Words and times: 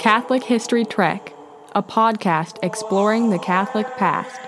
Catholic 0.00 0.42
History 0.42 0.86
Trek, 0.86 1.34
a 1.74 1.82
podcast 1.82 2.56
exploring 2.62 3.28
the 3.28 3.38
Catholic 3.38 3.86
past. 3.98 4.40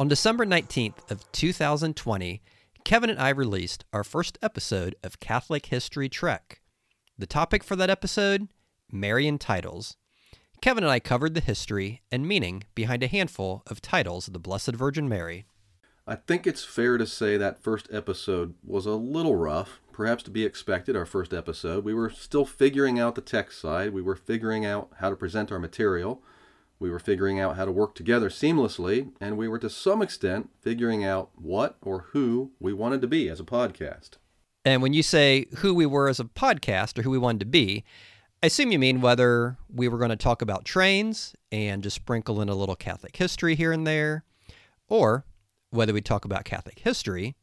On 0.00 0.08
December 0.08 0.44
19th 0.44 1.08
of 1.08 1.30
2020, 1.30 2.42
Kevin 2.82 3.08
and 3.08 3.20
I 3.20 3.28
released 3.28 3.84
our 3.92 4.02
first 4.02 4.38
episode 4.42 4.96
of 5.04 5.20
Catholic 5.20 5.66
History 5.66 6.08
Trek. 6.08 6.60
The 7.16 7.28
topic 7.28 7.62
for 7.62 7.76
that 7.76 7.88
episode, 7.88 8.48
Marian 8.90 9.38
titles. 9.38 9.96
Kevin 10.60 10.82
and 10.82 10.90
I 10.90 10.98
covered 10.98 11.34
the 11.34 11.40
history 11.40 12.02
and 12.10 12.26
meaning 12.26 12.64
behind 12.74 13.04
a 13.04 13.06
handful 13.06 13.62
of 13.68 13.80
titles 13.80 14.26
of 14.26 14.32
the 14.32 14.40
Blessed 14.40 14.74
Virgin 14.74 15.08
Mary. 15.08 15.46
I 16.08 16.14
think 16.14 16.46
it's 16.46 16.64
fair 16.64 16.98
to 16.98 17.06
say 17.06 17.36
that 17.36 17.64
first 17.64 17.88
episode 17.90 18.54
was 18.64 18.86
a 18.86 18.92
little 18.92 19.34
rough, 19.34 19.80
perhaps 19.90 20.22
to 20.24 20.30
be 20.30 20.44
expected, 20.44 20.94
our 20.94 21.04
first 21.04 21.34
episode. 21.34 21.84
We 21.84 21.94
were 21.94 22.10
still 22.10 22.44
figuring 22.44 23.00
out 23.00 23.16
the 23.16 23.20
tech 23.20 23.50
side, 23.50 23.92
we 23.92 24.02
were 24.02 24.14
figuring 24.14 24.64
out 24.64 24.88
how 25.00 25.10
to 25.10 25.16
present 25.16 25.50
our 25.50 25.58
material, 25.58 26.22
we 26.78 26.90
were 26.90 27.00
figuring 27.00 27.40
out 27.40 27.56
how 27.56 27.64
to 27.64 27.72
work 27.72 27.96
together 27.96 28.30
seamlessly, 28.30 29.10
and 29.20 29.36
we 29.36 29.48
were 29.48 29.58
to 29.58 29.68
some 29.68 30.00
extent 30.00 30.50
figuring 30.60 31.04
out 31.04 31.30
what 31.34 31.76
or 31.82 32.06
who 32.12 32.52
we 32.60 32.72
wanted 32.72 33.00
to 33.00 33.08
be 33.08 33.28
as 33.28 33.40
a 33.40 33.44
podcast. 33.44 34.10
And 34.64 34.82
when 34.82 34.92
you 34.92 35.02
say 35.02 35.46
who 35.58 35.74
we 35.74 35.86
were 35.86 36.08
as 36.08 36.20
a 36.20 36.24
podcast 36.24 37.00
or 37.00 37.02
who 37.02 37.10
we 37.10 37.18
wanted 37.18 37.40
to 37.40 37.46
be, 37.46 37.84
I 38.44 38.46
assume 38.46 38.70
you 38.70 38.78
mean 38.78 39.00
whether 39.00 39.56
we 39.68 39.88
were 39.88 39.98
going 39.98 40.10
to 40.10 40.16
talk 40.16 40.40
about 40.40 40.64
trains 40.64 41.34
and 41.50 41.82
just 41.82 41.96
sprinkle 41.96 42.40
in 42.40 42.48
a 42.48 42.54
little 42.54 42.76
Catholic 42.76 43.16
history 43.16 43.56
here 43.56 43.72
and 43.72 43.84
there, 43.84 44.22
or 44.88 45.24
whether 45.76 45.92
we 45.92 46.00
talk 46.00 46.24
about 46.24 46.44
Catholic 46.44 46.80
history 46.80 47.36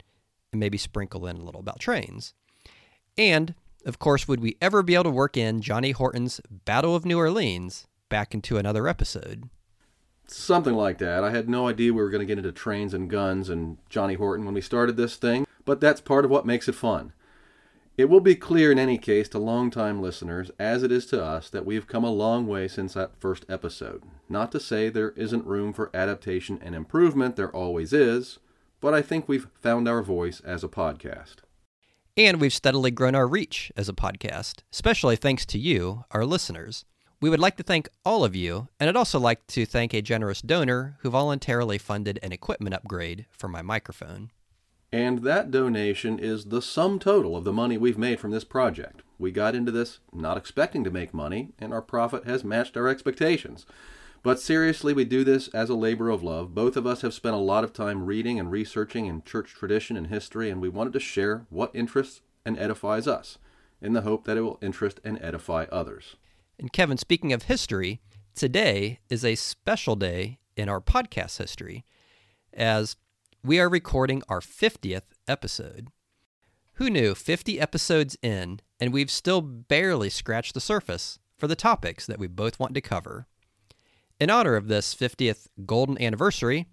and 0.51 0.59
maybe 0.59 0.77
sprinkle 0.77 1.27
in 1.27 1.37
a 1.37 1.43
little 1.43 1.61
about 1.61 1.79
trains. 1.79 2.33
And, 3.17 3.55
of 3.85 3.99
course, 3.99 4.27
would 4.27 4.39
we 4.39 4.57
ever 4.61 4.83
be 4.83 4.95
able 4.95 5.05
to 5.05 5.09
work 5.11 5.37
in 5.37 5.61
Johnny 5.61 5.91
Horton's 5.91 6.41
Battle 6.49 6.95
of 6.95 7.05
New 7.05 7.17
Orleans 7.17 7.87
back 8.09 8.33
into 8.33 8.57
another 8.57 8.87
episode? 8.87 9.49
Something 10.27 10.73
like 10.73 10.99
that. 10.99 11.23
I 11.23 11.31
had 11.31 11.49
no 11.49 11.67
idea 11.67 11.93
we 11.93 12.01
were 12.01 12.09
going 12.09 12.21
to 12.21 12.25
get 12.25 12.37
into 12.37 12.51
trains 12.51 12.93
and 12.93 13.09
guns 13.09 13.49
and 13.49 13.77
Johnny 13.89 14.13
Horton 14.15 14.45
when 14.45 14.53
we 14.53 14.61
started 14.61 14.95
this 14.95 15.15
thing, 15.15 15.45
but 15.65 15.81
that's 15.81 16.01
part 16.01 16.25
of 16.25 16.31
what 16.31 16.45
makes 16.45 16.67
it 16.69 16.75
fun. 16.75 17.13
It 17.95 18.09
will 18.09 18.21
be 18.21 18.33
clear 18.33 18.71
in 18.71 18.79
any 18.79 18.97
case 18.97 19.29
to 19.29 19.37
long-time 19.37 20.01
listeners, 20.01 20.49
as 20.57 20.81
it 20.81 20.91
is 20.91 21.05
to 21.07 21.23
us, 21.23 21.47
that 21.51 21.63
we 21.65 21.75
have 21.75 21.85
come 21.85 22.03
a 22.03 22.11
long 22.11 22.47
way 22.47 22.67
since 22.67 22.95
that 22.95 23.19
first 23.19 23.45
episode. 23.47 24.01
Not 24.27 24.51
to 24.53 24.59
say 24.59 24.89
there 24.89 25.11
isn't 25.11 25.45
room 25.45 25.73
for 25.73 25.95
adaptation 25.95 26.57
and 26.63 26.73
improvement, 26.73 27.35
there 27.35 27.55
always 27.55 27.93
is, 27.93 28.39
but 28.81 28.95
I 28.95 29.03
think 29.03 29.29
we've 29.29 29.47
found 29.61 29.87
our 29.87 30.01
voice 30.01 30.39
as 30.39 30.63
a 30.63 30.67
podcast. 30.67 31.35
And 32.17 32.41
we've 32.41 32.51
steadily 32.51 32.89
grown 32.89 33.13
our 33.13 33.27
reach 33.27 33.71
as 33.77 33.87
a 33.87 33.93
podcast, 33.93 34.61
especially 34.71 35.15
thanks 35.15 35.45
to 35.45 35.59
you, 35.59 36.03
our 36.09 36.25
listeners. 36.25 36.85
We 37.21 37.29
would 37.29 37.39
like 37.39 37.57
to 37.57 37.63
thank 37.63 37.89
all 38.03 38.23
of 38.23 38.35
you, 38.35 38.69
and 38.79 38.89
I'd 38.89 38.95
also 38.95 39.19
like 39.19 39.45
to 39.47 39.67
thank 39.67 39.93
a 39.93 40.01
generous 40.01 40.41
donor 40.41 40.97
who 41.01 41.11
voluntarily 41.11 41.77
funded 41.77 42.17
an 42.23 42.31
equipment 42.31 42.73
upgrade 42.73 43.27
for 43.29 43.47
my 43.47 43.61
microphone. 43.61 44.31
And 44.93 45.23
that 45.23 45.49
donation 45.49 46.19
is 46.19 46.45
the 46.45 46.61
sum 46.61 46.99
total 46.99 47.35
of 47.35 47.45
the 47.45 47.51
money 47.51 47.79
we've 47.79 47.97
made 47.97 48.19
from 48.19 48.29
this 48.29 48.43
project. 48.43 49.01
We 49.17 49.31
got 49.31 49.55
into 49.55 49.71
this 49.71 49.97
not 50.13 50.37
expecting 50.37 50.83
to 50.83 50.91
make 50.91 51.15
money, 51.15 51.49
and 51.57 51.73
our 51.73 51.81
profit 51.81 52.25
has 52.25 52.43
matched 52.43 52.77
our 52.77 52.87
expectations. 52.87 53.65
But 54.21 54.39
seriously, 54.39 54.93
we 54.93 55.03
do 55.03 55.23
this 55.23 55.47
as 55.47 55.71
a 55.71 55.75
labor 55.75 56.11
of 56.11 56.21
love. 56.21 56.53
Both 56.53 56.77
of 56.77 56.85
us 56.85 57.01
have 57.01 57.15
spent 57.15 57.33
a 57.33 57.39
lot 57.39 57.63
of 57.63 57.73
time 57.73 58.05
reading 58.05 58.39
and 58.39 58.51
researching 58.51 59.07
in 59.07 59.23
church 59.23 59.55
tradition 59.55 59.97
and 59.97 60.07
history, 60.07 60.51
and 60.51 60.61
we 60.61 60.69
wanted 60.69 60.93
to 60.93 60.99
share 60.99 61.47
what 61.49 61.71
interests 61.73 62.21
and 62.45 62.55
edifies 62.59 63.07
us, 63.07 63.39
in 63.81 63.93
the 63.93 64.01
hope 64.01 64.25
that 64.25 64.37
it 64.37 64.41
will 64.41 64.59
interest 64.61 64.99
and 65.03 65.19
edify 65.23 65.65
others. 65.71 66.17
And 66.59 66.71
Kevin, 66.71 66.99
speaking 66.99 67.33
of 67.33 67.43
history, 67.43 67.99
today 68.35 68.99
is 69.09 69.25
a 69.25 69.33
special 69.33 69.95
day 69.95 70.37
in 70.55 70.69
our 70.69 70.79
podcast 70.79 71.39
history, 71.39 71.83
as 72.53 72.95
we 73.45 73.59
are 73.59 73.67
recording 73.67 74.23
our 74.29 74.39
50th 74.39 75.01
episode. 75.27 75.89
Who 76.75 76.89
knew 76.89 77.13
50 77.13 77.59
episodes 77.59 78.17
in, 78.21 78.61
and 78.79 78.93
we've 78.93 79.11
still 79.11 79.41
barely 79.41 80.09
scratched 80.09 80.53
the 80.53 80.61
surface 80.61 81.19
for 81.37 81.47
the 81.47 81.55
topics 81.55 82.05
that 82.05 82.19
we 82.19 82.27
both 82.27 82.57
want 82.57 82.73
to 82.73 82.79
cover? 82.79 83.27
In 84.17 84.29
honor 84.29 84.55
of 84.55 84.69
this 84.69 84.95
50th 84.95 85.47
golden 85.65 86.01
anniversary, 86.01 86.67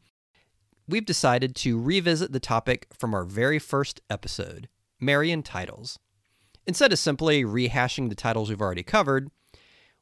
we've 0.86 1.04
decided 1.04 1.56
to 1.56 1.80
revisit 1.80 2.30
the 2.30 2.38
topic 2.38 2.86
from 2.96 3.14
our 3.14 3.24
very 3.24 3.58
first 3.58 4.00
episode 4.08 4.68
Marian 5.00 5.42
titles. 5.42 5.98
Instead 6.68 6.92
of 6.92 7.00
simply 7.00 7.42
rehashing 7.42 8.10
the 8.10 8.14
titles 8.14 8.48
we've 8.48 8.60
already 8.60 8.84
covered, 8.84 9.28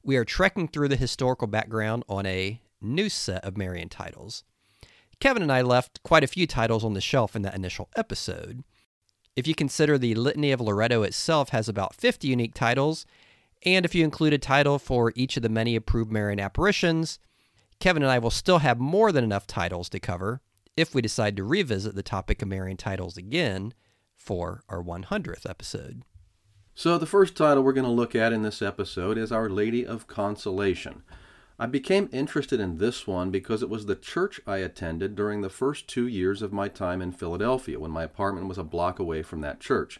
we 0.03 0.19
are 0.19 0.25
trekking 0.25 0.69
through 0.69 0.89
the 0.89 0.97
historical 0.97 1.47
background 1.47 2.05
on 2.11 2.27
a 2.27 2.61
new 2.83 3.09
set 3.09 3.43
of 3.43 3.57
Marian 3.57 3.89
titles. 3.89 4.45
Kevin 5.21 5.43
and 5.43 5.51
I 5.53 5.63
left 5.63 6.03
quite 6.03 6.23
a 6.23 6.29
few 6.29 6.47
titles 6.47 6.85
on 6.85 6.95
the 6.95 7.01
shelf 7.01 7.35
in 7.35 7.43
that 7.43 7.57
initial 7.57 7.89
episode. 7.97 8.63
If 9.35 9.47
you 9.47 9.55
consider 9.55 9.99
the 9.99 10.15
Litany 10.15 10.53
of 10.53 10.61
Loreto 10.61 11.03
itself 11.03 11.49
has 11.51 11.69
about 11.69 11.95
50 11.95 12.29
unique 12.29 12.55
titles, 12.55 13.05
and 13.65 13.85
if 13.85 13.95
you 13.95 14.05
include 14.05 14.33
a 14.33 14.39
title 14.39 14.79
for 14.79 15.13
each 15.17 15.37
of 15.37 15.43
the 15.43 15.49
many 15.49 15.75
approved 15.75 16.13
Marian 16.13 16.39
apparitions, 16.39 17.19
Kevin 17.81 18.03
and 18.03 18.11
I 18.11 18.19
will 18.19 18.31
still 18.31 18.59
have 18.59 18.79
more 18.79 19.11
than 19.11 19.25
enough 19.25 19.47
titles 19.47 19.89
to 19.91 20.01
cover 20.01 20.41
if 20.77 20.95
we 20.95 21.03
decide 21.03 21.37
to 21.37 21.45
revisit 21.45 21.97
the 21.97 22.03
topic 22.03 22.41
of 22.43 22.49
Marian 22.49 22.77
titles 22.77 23.17
again 23.17 23.75
for 24.17 24.63
our 24.69 24.83
100th 24.83 25.49
episode. 25.49 26.03
So, 26.75 26.97
the 26.97 27.07
first 27.07 27.37
title 27.37 27.65
we're 27.65 27.73
going 27.73 27.85
to 27.85 27.91
look 27.91 28.15
at 28.15 28.33
in 28.33 28.43
this 28.43 28.63
episode 28.63 29.19
is 29.19 29.33
Our 29.33 29.49
Lady 29.49 29.85
of 29.85 30.07
Consolation. 30.07 31.03
I 31.61 31.67
became 31.67 32.09
interested 32.13 32.61
in 32.61 32.79
this 32.79 33.05
one 33.07 33.33
because 33.33 33.63
it 33.63 33.69
was 33.69 33.87
the 33.87 33.97
church 33.97 34.41
I 34.47 34.59
attended 34.59 35.17
during 35.17 35.41
the 35.41 35.49
first 35.49 35.89
two 35.89 36.07
years 36.07 36.41
of 36.41 36.53
my 36.53 36.69
time 36.69 37.03
in 37.03 37.11
Philadelphia 37.11 37.81
when 37.81 37.91
my 37.91 38.05
apartment 38.05 38.47
was 38.47 38.59
a 38.59 38.65
block 38.65 39.01
away 39.01 39.23
from 39.23 39.41
that 39.41 39.59
church. 39.59 39.99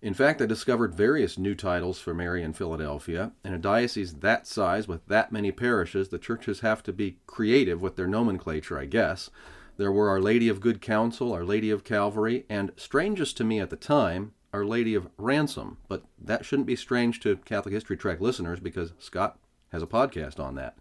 In 0.00 0.14
fact, 0.14 0.40
I 0.40 0.46
discovered 0.46 0.94
various 0.94 1.36
new 1.36 1.56
titles 1.56 1.98
for 1.98 2.14
Mary 2.14 2.44
in 2.44 2.52
Philadelphia. 2.52 3.32
In 3.44 3.54
a 3.54 3.58
diocese 3.58 4.14
that 4.16 4.46
size 4.46 4.86
with 4.86 5.04
that 5.06 5.32
many 5.32 5.50
parishes, 5.50 6.10
the 6.10 6.18
churches 6.18 6.60
have 6.60 6.82
to 6.84 6.92
be 6.92 7.16
creative 7.26 7.82
with 7.82 7.96
their 7.96 8.06
nomenclature, 8.06 8.78
I 8.78 8.84
guess. 8.84 9.30
There 9.78 9.90
were 9.90 10.08
Our 10.08 10.20
Lady 10.20 10.48
of 10.48 10.60
Good 10.60 10.80
Counsel, 10.80 11.32
Our 11.32 11.42
Lady 11.42 11.70
of 11.70 11.82
Calvary, 11.82 12.44
and 12.48 12.70
strangest 12.76 13.36
to 13.38 13.44
me 13.44 13.58
at 13.58 13.70
the 13.70 13.76
time, 13.76 14.34
Our 14.52 14.64
Lady 14.64 14.94
of 14.94 15.08
Ransom. 15.18 15.78
But 15.88 16.04
that 16.22 16.44
shouldn't 16.44 16.68
be 16.68 16.76
strange 16.76 17.18
to 17.20 17.38
Catholic 17.38 17.72
History 17.72 17.96
Trek 17.96 18.20
listeners 18.20 18.60
because 18.60 18.92
Scott 19.00 19.38
has 19.74 19.82
a 19.82 19.86
podcast 19.86 20.40
on 20.40 20.54
that. 20.54 20.78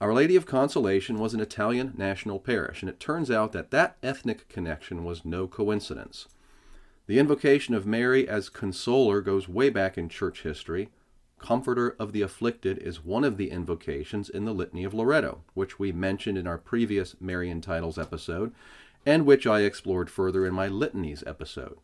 Our 0.00 0.14
Lady 0.14 0.34
of 0.34 0.46
Consolation 0.46 1.18
was 1.18 1.34
an 1.34 1.40
Italian 1.40 1.92
national 1.96 2.40
parish, 2.40 2.80
and 2.80 2.88
it 2.88 2.98
turns 2.98 3.30
out 3.30 3.52
that 3.52 3.70
that 3.70 3.98
ethnic 4.02 4.48
connection 4.48 5.04
was 5.04 5.26
no 5.26 5.46
coincidence. 5.46 6.26
The 7.06 7.18
invocation 7.18 7.74
of 7.74 7.84
Mary 7.84 8.26
as 8.26 8.48
consoler 8.48 9.20
goes 9.20 9.46
way 9.46 9.68
back 9.68 9.98
in 9.98 10.08
church 10.08 10.42
history. 10.42 10.88
Comforter 11.38 11.94
of 11.98 12.12
the 12.12 12.22
afflicted 12.22 12.78
is 12.78 13.04
one 13.04 13.24
of 13.24 13.36
the 13.36 13.50
invocations 13.50 14.30
in 14.30 14.46
the 14.46 14.54
Litany 14.54 14.84
of 14.84 14.94
Loreto, 14.94 15.42
which 15.52 15.78
we 15.78 15.92
mentioned 15.92 16.38
in 16.38 16.46
our 16.46 16.58
previous 16.58 17.14
Marian 17.20 17.60
titles 17.60 17.98
episode, 17.98 18.54
and 19.04 19.26
which 19.26 19.46
I 19.46 19.60
explored 19.60 20.08
further 20.08 20.46
in 20.46 20.54
my 20.54 20.68
Litanies 20.68 21.22
episode. 21.26 21.76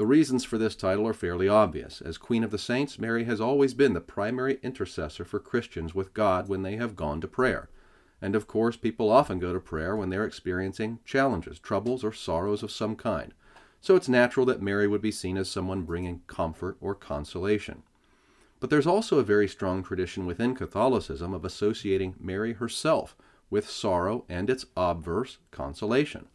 The 0.00 0.06
reasons 0.06 0.44
for 0.44 0.56
this 0.56 0.76
title 0.76 1.06
are 1.06 1.12
fairly 1.12 1.46
obvious. 1.46 2.00
As 2.00 2.16
Queen 2.16 2.42
of 2.42 2.50
the 2.50 2.56
Saints, 2.56 2.98
Mary 2.98 3.24
has 3.24 3.38
always 3.38 3.74
been 3.74 3.92
the 3.92 4.00
primary 4.00 4.58
intercessor 4.62 5.26
for 5.26 5.38
Christians 5.38 5.94
with 5.94 6.14
God 6.14 6.48
when 6.48 6.62
they 6.62 6.76
have 6.76 6.96
gone 6.96 7.20
to 7.20 7.28
prayer. 7.28 7.68
And 8.22 8.34
of 8.34 8.46
course, 8.46 8.78
people 8.78 9.10
often 9.10 9.38
go 9.38 9.52
to 9.52 9.60
prayer 9.60 9.94
when 9.94 10.08
they're 10.08 10.24
experiencing 10.24 11.00
challenges, 11.04 11.58
troubles, 11.58 12.02
or 12.02 12.14
sorrows 12.14 12.62
of 12.62 12.70
some 12.70 12.96
kind. 12.96 13.34
So 13.82 13.94
it's 13.94 14.08
natural 14.08 14.46
that 14.46 14.62
Mary 14.62 14.88
would 14.88 15.02
be 15.02 15.12
seen 15.12 15.36
as 15.36 15.50
someone 15.50 15.82
bringing 15.82 16.22
comfort 16.26 16.78
or 16.80 16.94
consolation. 16.94 17.82
But 18.58 18.70
there's 18.70 18.86
also 18.86 19.18
a 19.18 19.22
very 19.22 19.48
strong 19.48 19.82
tradition 19.82 20.24
within 20.24 20.54
Catholicism 20.54 21.34
of 21.34 21.44
associating 21.44 22.14
Mary 22.18 22.54
herself 22.54 23.14
with 23.50 23.68
sorrow 23.68 24.24
and 24.30 24.48
its 24.48 24.64
obverse, 24.78 25.36
consolation. 25.50 26.28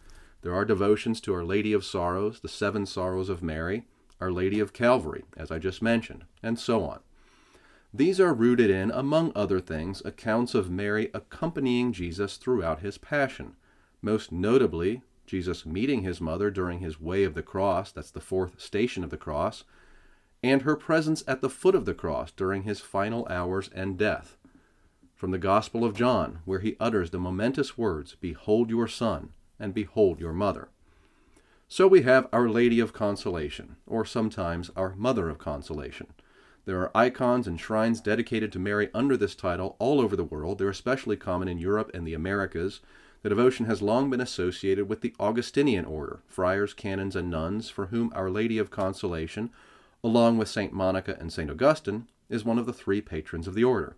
There 0.46 0.54
are 0.54 0.64
devotions 0.64 1.22
to 1.22 1.34
Our 1.34 1.44
Lady 1.44 1.74
of 1.74 1.84
Sorrows, 1.84 2.42
the 2.42 2.48
Seven 2.48 2.86
Sorrows 2.86 3.30
of 3.30 3.42
Mary, 3.42 3.88
Our 4.22 4.32
Lady 4.32 4.60
of 4.60 4.74
Calvary, 4.74 5.24
as 5.36 5.50
I 5.50 5.58
just 5.58 5.82
mentioned, 5.82 6.24
and 6.44 6.60
so 6.60 6.84
on. 6.84 7.00
These 7.92 8.20
are 8.20 8.32
rooted 8.32 8.70
in, 8.70 8.92
among 8.92 9.32
other 9.34 9.60
things, 9.60 10.04
accounts 10.06 10.54
of 10.54 10.70
Mary 10.70 11.10
accompanying 11.16 11.94
Jesus 11.94 12.38
throughout 12.38 12.82
his 12.82 13.00
passion, 13.00 13.56
most 14.04 14.32
notably 14.32 15.02
Jesus 15.26 15.66
meeting 15.66 16.04
his 16.04 16.22
mother 16.22 16.52
during 16.52 16.78
his 16.78 17.02
way 17.02 17.24
of 17.24 17.34
the 17.34 17.42
cross, 17.42 17.92
that's 17.92 18.12
the 18.12 18.22
fourth 18.22 18.62
station 18.62 19.04
of 19.04 19.10
the 19.10 19.18
cross, 19.18 19.64
and 20.44 20.62
her 20.62 20.76
presence 20.76 21.24
at 21.28 21.42
the 21.42 21.50
foot 21.50 21.74
of 21.74 21.86
the 21.86 21.96
cross 21.96 22.30
during 22.30 22.62
his 22.62 22.82
final 22.82 23.28
hours 23.32 23.72
and 23.74 23.98
death. 23.98 24.38
From 25.16 25.32
the 25.32 25.40
Gospel 25.40 25.84
of 25.84 25.96
John, 25.96 26.42
where 26.46 26.60
he 26.60 26.78
utters 26.80 27.10
the 27.10 27.18
momentous 27.18 27.80
words, 27.80 28.16
Behold 28.22 28.70
your 28.70 28.88
Son, 28.88 29.32
and 29.60 29.74
behold 29.74 30.20
your 30.20 30.34
mother. 30.34 30.70
So 31.68 31.88
we 31.88 32.04
have 32.04 32.28
Our 32.32 32.48
Lady 32.48 32.80
of 32.80 32.94
Consolation, 32.94 33.78
or 33.88 34.06
sometimes 34.06 34.70
Our 34.76 34.96
Mother 34.96 35.30
of 35.30 35.40
Consolation. 35.40 36.08
There 36.66 36.80
are 36.80 36.96
icons 36.96 37.48
and 37.48 37.60
shrines 37.60 38.02
dedicated 38.02 38.52
to 38.52 38.60
Mary 38.60 38.90
under 38.94 39.18
this 39.18 39.36
title 39.36 39.76
all 39.80 40.00
over 40.00 40.16
the 40.16 40.24
world. 40.24 40.58
They're 40.58 40.70
especially 40.70 41.18
common 41.18 41.48
in 41.48 41.58
Europe 41.58 41.92
and 41.94 42.06
the 42.06 42.14
Americas. 42.14 42.82
The 43.24 43.30
devotion 43.30 43.66
has 43.66 43.82
long 43.82 44.10
been 44.10 44.22
associated 44.22 44.88
with 44.88 45.02
the 45.02 45.16
Augustinian 45.20 45.86
order, 45.86 46.22
friars, 46.28 46.74
canons, 46.74 47.16
and 47.16 47.30
nuns, 47.30 47.70
for 47.70 47.88
whom 47.88 48.12
Our 48.16 48.30
Lady 48.30 48.58
of 48.58 48.72
Consolation, 48.72 49.50
along 50.04 50.38
with 50.38 50.50
St. 50.50 50.72
Monica 50.72 51.18
and 51.20 51.34
St. 51.34 51.50
Augustine, 51.50 52.08
is 52.30 52.46
one 52.46 52.60
of 52.60 52.66
the 52.66 52.74
three 52.74 53.02
patrons 53.02 53.48
of 53.48 53.56
the 53.56 53.64
order. 53.64 53.96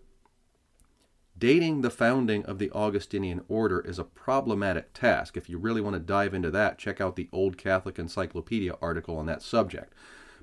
Dating 1.38 1.82
the 1.82 1.90
founding 1.90 2.44
of 2.46 2.58
the 2.58 2.70
Augustinian 2.72 3.44
order 3.48 3.80
is 3.80 3.98
a 3.98 4.04
problematic 4.04 4.92
task. 4.92 5.36
If 5.36 5.48
you 5.48 5.56
really 5.56 5.80
want 5.80 5.94
to 5.94 6.00
dive 6.00 6.34
into 6.34 6.50
that, 6.50 6.78
check 6.78 7.00
out 7.00 7.14
the 7.14 7.28
Old 7.30 7.56
Catholic 7.56 7.96
Encyclopedia 7.96 8.74
article 8.82 9.16
on 9.16 9.26
that 9.26 9.42
subject. 9.42 9.92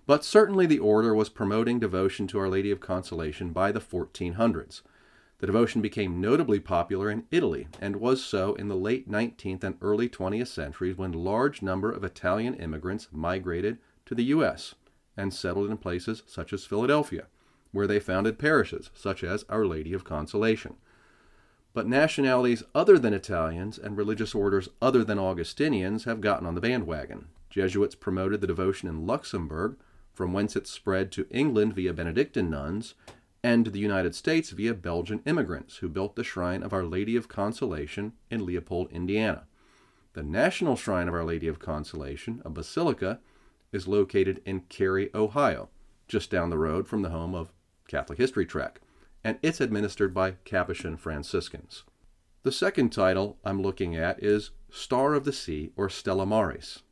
But 0.05 0.23
certainly 0.23 0.65
the 0.65 0.79
order 0.79 1.13
was 1.13 1.27
promoting 1.27 1.79
devotion 1.79 2.27
to 2.27 2.39
Our 2.39 2.47
Lady 2.47 2.71
of 2.71 2.79
Consolation 2.79 3.49
by 3.49 3.73
the 3.73 3.81
1400s. 3.81 4.83
The 5.39 5.47
devotion 5.47 5.81
became 5.81 6.21
notably 6.21 6.61
popular 6.61 7.09
in 7.09 7.25
Italy 7.29 7.67
and 7.81 7.97
was 7.97 8.23
so 8.23 8.55
in 8.55 8.69
the 8.69 8.75
late 8.75 9.11
19th 9.11 9.65
and 9.65 9.75
early 9.81 10.07
20th 10.07 10.47
centuries 10.47 10.97
when 10.97 11.11
large 11.11 11.61
number 11.61 11.91
of 11.91 12.05
Italian 12.05 12.53
immigrants 12.53 13.09
migrated 13.11 13.79
to 14.05 14.15
the 14.15 14.25
US 14.25 14.75
and 15.17 15.33
settled 15.33 15.69
in 15.69 15.77
places 15.77 16.23
such 16.25 16.53
as 16.53 16.63
Philadelphia, 16.63 17.25
where 17.73 17.87
they 17.87 17.99
founded 17.99 18.39
parishes 18.39 18.91
such 18.93 19.25
as 19.25 19.43
Our 19.49 19.65
Lady 19.65 19.91
of 19.91 20.05
Consolation. 20.05 20.75
But 21.75 21.87
nationalities 21.89 22.63
other 22.73 22.97
than 22.97 23.13
Italians 23.13 23.77
and 23.77 23.97
religious 23.97 24.33
orders 24.33 24.69
other 24.81 25.03
than 25.03 25.19
Augustinians 25.19 26.05
have 26.05 26.21
gotten 26.21 26.47
on 26.47 26.55
the 26.55 26.61
bandwagon. 26.61 27.27
Jesuits 27.49 27.95
promoted 27.95 28.39
the 28.39 28.47
devotion 28.47 28.87
in 28.87 29.05
Luxembourg, 29.05 29.75
from 30.13 30.31
whence 30.31 30.55
it 30.55 30.67
spread 30.67 31.11
to 31.11 31.27
England 31.29 31.73
via 31.73 31.93
Benedictine 31.93 32.49
nuns, 32.49 32.93
and 33.43 33.65
to 33.65 33.71
the 33.71 33.79
United 33.79 34.15
States 34.15 34.51
via 34.51 34.73
Belgian 34.73 35.21
immigrants 35.25 35.77
who 35.77 35.89
built 35.89 36.15
the 36.15 36.23
shrine 36.23 36.63
of 36.63 36.71
Our 36.71 36.85
Lady 36.85 37.17
of 37.17 37.27
Consolation 37.27 38.13
in 38.31 38.45
Leopold, 38.45 38.89
Indiana. 38.93 39.43
The 40.13 40.23
national 40.23 40.77
shrine 40.77 41.09
of 41.09 41.13
Our 41.13 41.25
Lady 41.25 41.49
of 41.49 41.59
Consolation, 41.59 42.41
a 42.45 42.49
basilica, 42.49 43.19
is 43.73 43.85
located 43.85 44.41
in 44.45 44.61
Carey, 44.61 45.09
Ohio, 45.13 45.67
just 46.07 46.31
down 46.31 46.49
the 46.49 46.57
road 46.57 46.87
from 46.87 47.01
the 47.01 47.09
home 47.09 47.35
of 47.35 47.51
Catholic 47.85 48.17
History 48.17 48.45
Trek 48.45 48.79
and 49.25 49.39
it's 49.41 49.59
administered 49.59 50.13
by 50.13 50.35
Capuchin 50.45 50.97
Franciscans. 50.97 51.83
The 52.43 52.51
second 52.51 52.91
title 52.91 53.39
I'm 53.43 53.59
looking 53.59 53.95
at 53.95 54.23
is 54.23 54.51
Star 54.69 55.15
of 55.15 55.25
the 55.25 55.33
Sea 55.33 55.71
or 55.75 55.89
Stella 55.89 56.27
Maris. 56.27 56.83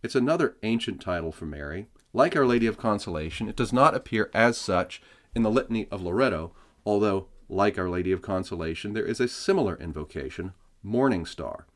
It's 0.00 0.14
another 0.14 0.56
ancient 0.62 1.00
title 1.00 1.32
for 1.32 1.46
Mary. 1.46 1.88
Like 2.12 2.36
Our 2.36 2.46
Lady 2.46 2.68
of 2.68 2.78
Consolation, 2.78 3.48
it 3.48 3.56
does 3.56 3.72
not 3.72 3.96
appear 3.96 4.30
as 4.32 4.56
such 4.56 5.02
in 5.34 5.42
the 5.42 5.50
Litany 5.50 5.88
of 5.90 6.00
Loreto, 6.00 6.52
although, 6.86 7.26
like 7.48 7.76
Our 7.76 7.90
Lady 7.90 8.12
of 8.12 8.22
Consolation, 8.22 8.92
there 8.92 9.04
is 9.04 9.18
a 9.18 9.26
similar 9.26 9.76
invocation, 9.76 10.52
Morning 10.84 11.26
Star. 11.26 11.66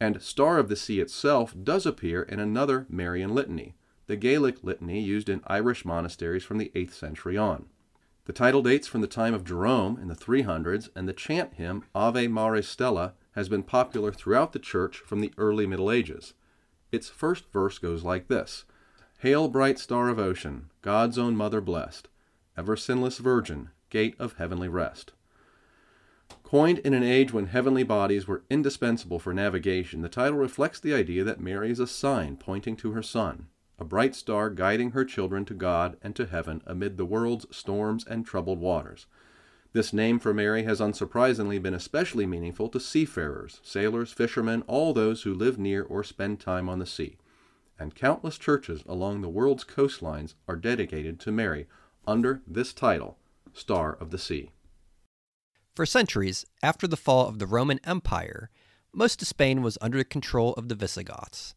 And 0.00 0.20
Star 0.20 0.58
of 0.58 0.68
the 0.68 0.74
Sea 0.74 0.98
itself 0.98 1.54
does 1.62 1.86
appear 1.86 2.24
in 2.24 2.40
another 2.40 2.86
Marian 2.88 3.32
litany, 3.32 3.76
the 4.08 4.16
Gaelic 4.16 4.64
litany 4.64 5.00
used 5.00 5.28
in 5.28 5.42
Irish 5.46 5.84
monasteries 5.84 6.42
from 6.42 6.58
the 6.58 6.72
8th 6.74 6.94
century 6.94 7.36
on. 7.38 7.66
The 8.26 8.32
title 8.32 8.62
dates 8.62 8.86
from 8.86 9.02
the 9.02 9.06
time 9.06 9.34
of 9.34 9.44
Jerome 9.44 9.98
in 10.00 10.08
the 10.08 10.14
300s, 10.14 10.88
and 10.94 11.06
the 11.06 11.12
chant 11.12 11.54
hymn 11.54 11.84
Ave 11.94 12.26
Maris 12.28 12.66
Stella 12.66 13.12
has 13.32 13.50
been 13.50 13.62
popular 13.62 14.12
throughout 14.12 14.52
the 14.52 14.58
Church 14.58 14.96
from 14.96 15.20
the 15.20 15.32
early 15.36 15.66
Middle 15.66 15.90
Ages. 15.90 16.32
Its 16.90 17.10
first 17.10 17.44
verse 17.52 17.78
goes 17.78 18.02
like 18.02 18.28
this 18.28 18.64
Hail, 19.18 19.48
bright 19.48 19.78
star 19.78 20.08
of 20.08 20.18
ocean, 20.18 20.70
God's 20.80 21.18
own 21.18 21.36
mother 21.36 21.60
blessed, 21.60 22.08
ever 22.56 22.76
sinless 22.76 23.18
virgin, 23.18 23.70
gate 23.90 24.16
of 24.18 24.34
heavenly 24.34 24.68
rest. 24.68 25.12
Coined 26.42 26.78
in 26.78 26.94
an 26.94 27.02
age 27.02 27.32
when 27.32 27.46
heavenly 27.46 27.82
bodies 27.82 28.26
were 28.26 28.44
indispensable 28.48 29.18
for 29.18 29.34
navigation, 29.34 30.00
the 30.00 30.08
title 30.08 30.38
reflects 30.38 30.80
the 30.80 30.94
idea 30.94 31.24
that 31.24 31.40
Mary 31.40 31.70
is 31.70 31.80
a 31.80 31.86
sign 31.86 32.36
pointing 32.36 32.76
to 32.76 32.92
her 32.92 33.02
Son, 33.02 33.48
a 33.78 33.84
bright 33.84 34.14
star 34.14 34.50
guiding 34.50 34.92
her 34.92 35.04
children 35.04 35.44
to 35.44 35.54
God 35.54 35.96
and 36.02 36.14
to 36.16 36.26
heaven 36.26 36.62
amid 36.66 36.96
the 36.96 37.04
world's 37.04 37.46
storms 37.50 38.04
and 38.06 38.24
troubled 38.24 38.60
waters. 38.60 39.06
This 39.72 39.92
name 39.92 40.20
for 40.20 40.32
Mary 40.32 40.62
has 40.62 40.80
unsurprisingly 40.80 41.60
been 41.60 41.74
especially 41.74 42.26
meaningful 42.26 42.68
to 42.68 42.78
seafarers, 42.78 43.60
sailors, 43.64 44.12
fishermen, 44.12 44.62
all 44.68 44.92
those 44.92 45.22
who 45.22 45.34
live 45.34 45.58
near 45.58 45.82
or 45.82 46.04
spend 46.04 46.38
time 46.38 46.68
on 46.68 46.78
the 46.78 46.86
sea. 46.86 47.16
And 47.76 47.96
countless 47.96 48.38
churches 48.38 48.84
along 48.86 49.20
the 49.20 49.28
world's 49.28 49.64
coastlines 49.64 50.34
are 50.46 50.54
dedicated 50.54 51.18
to 51.20 51.32
Mary 51.32 51.66
under 52.06 52.40
this 52.46 52.72
title, 52.72 53.18
Star 53.52 53.94
of 53.94 54.10
the 54.10 54.18
Sea. 54.18 54.52
For 55.74 55.84
centuries, 55.84 56.46
after 56.62 56.86
the 56.86 56.96
fall 56.96 57.26
of 57.26 57.40
the 57.40 57.46
Roman 57.48 57.80
Empire, 57.82 58.50
most 58.92 59.20
of 59.22 59.26
Spain 59.26 59.60
was 59.60 59.76
under 59.80 59.98
the 59.98 60.04
control 60.04 60.52
of 60.54 60.68
the 60.68 60.76
Visigoths. 60.76 61.56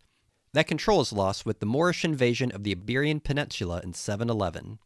That 0.53 0.67
control 0.67 1.01
is 1.01 1.13
lost 1.13 1.45
with 1.45 1.59
the 1.59 1.65
Moorish 1.65 2.05
invasion 2.05 2.51
of 2.51 2.63
the 2.63 2.71
Iberian 2.71 3.19
Peninsula 3.19 3.81
in 3.83 3.93
711. 3.93 4.79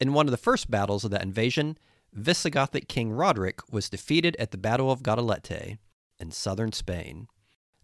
In 0.00 0.12
one 0.12 0.26
of 0.26 0.30
the 0.30 0.36
first 0.36 0.70
battles 0.70 1.04
of 1.04 1.10
that 1.10 1.22
invasion, 1.22 1.76
Visigothic 2.16 2.88
King 2.88 3.10
Roderick 3.10 3.60
was 3.72 3.90
defeated 3.90 4.36
at 4.38 4.50
the 4.50 4.58
Battle 4.58 4.90
of 4.90 5.02
Guadalete 5.02 5.78
in 6.18 6.30
southern 6.30 6.72
Spain. 6.72 7.28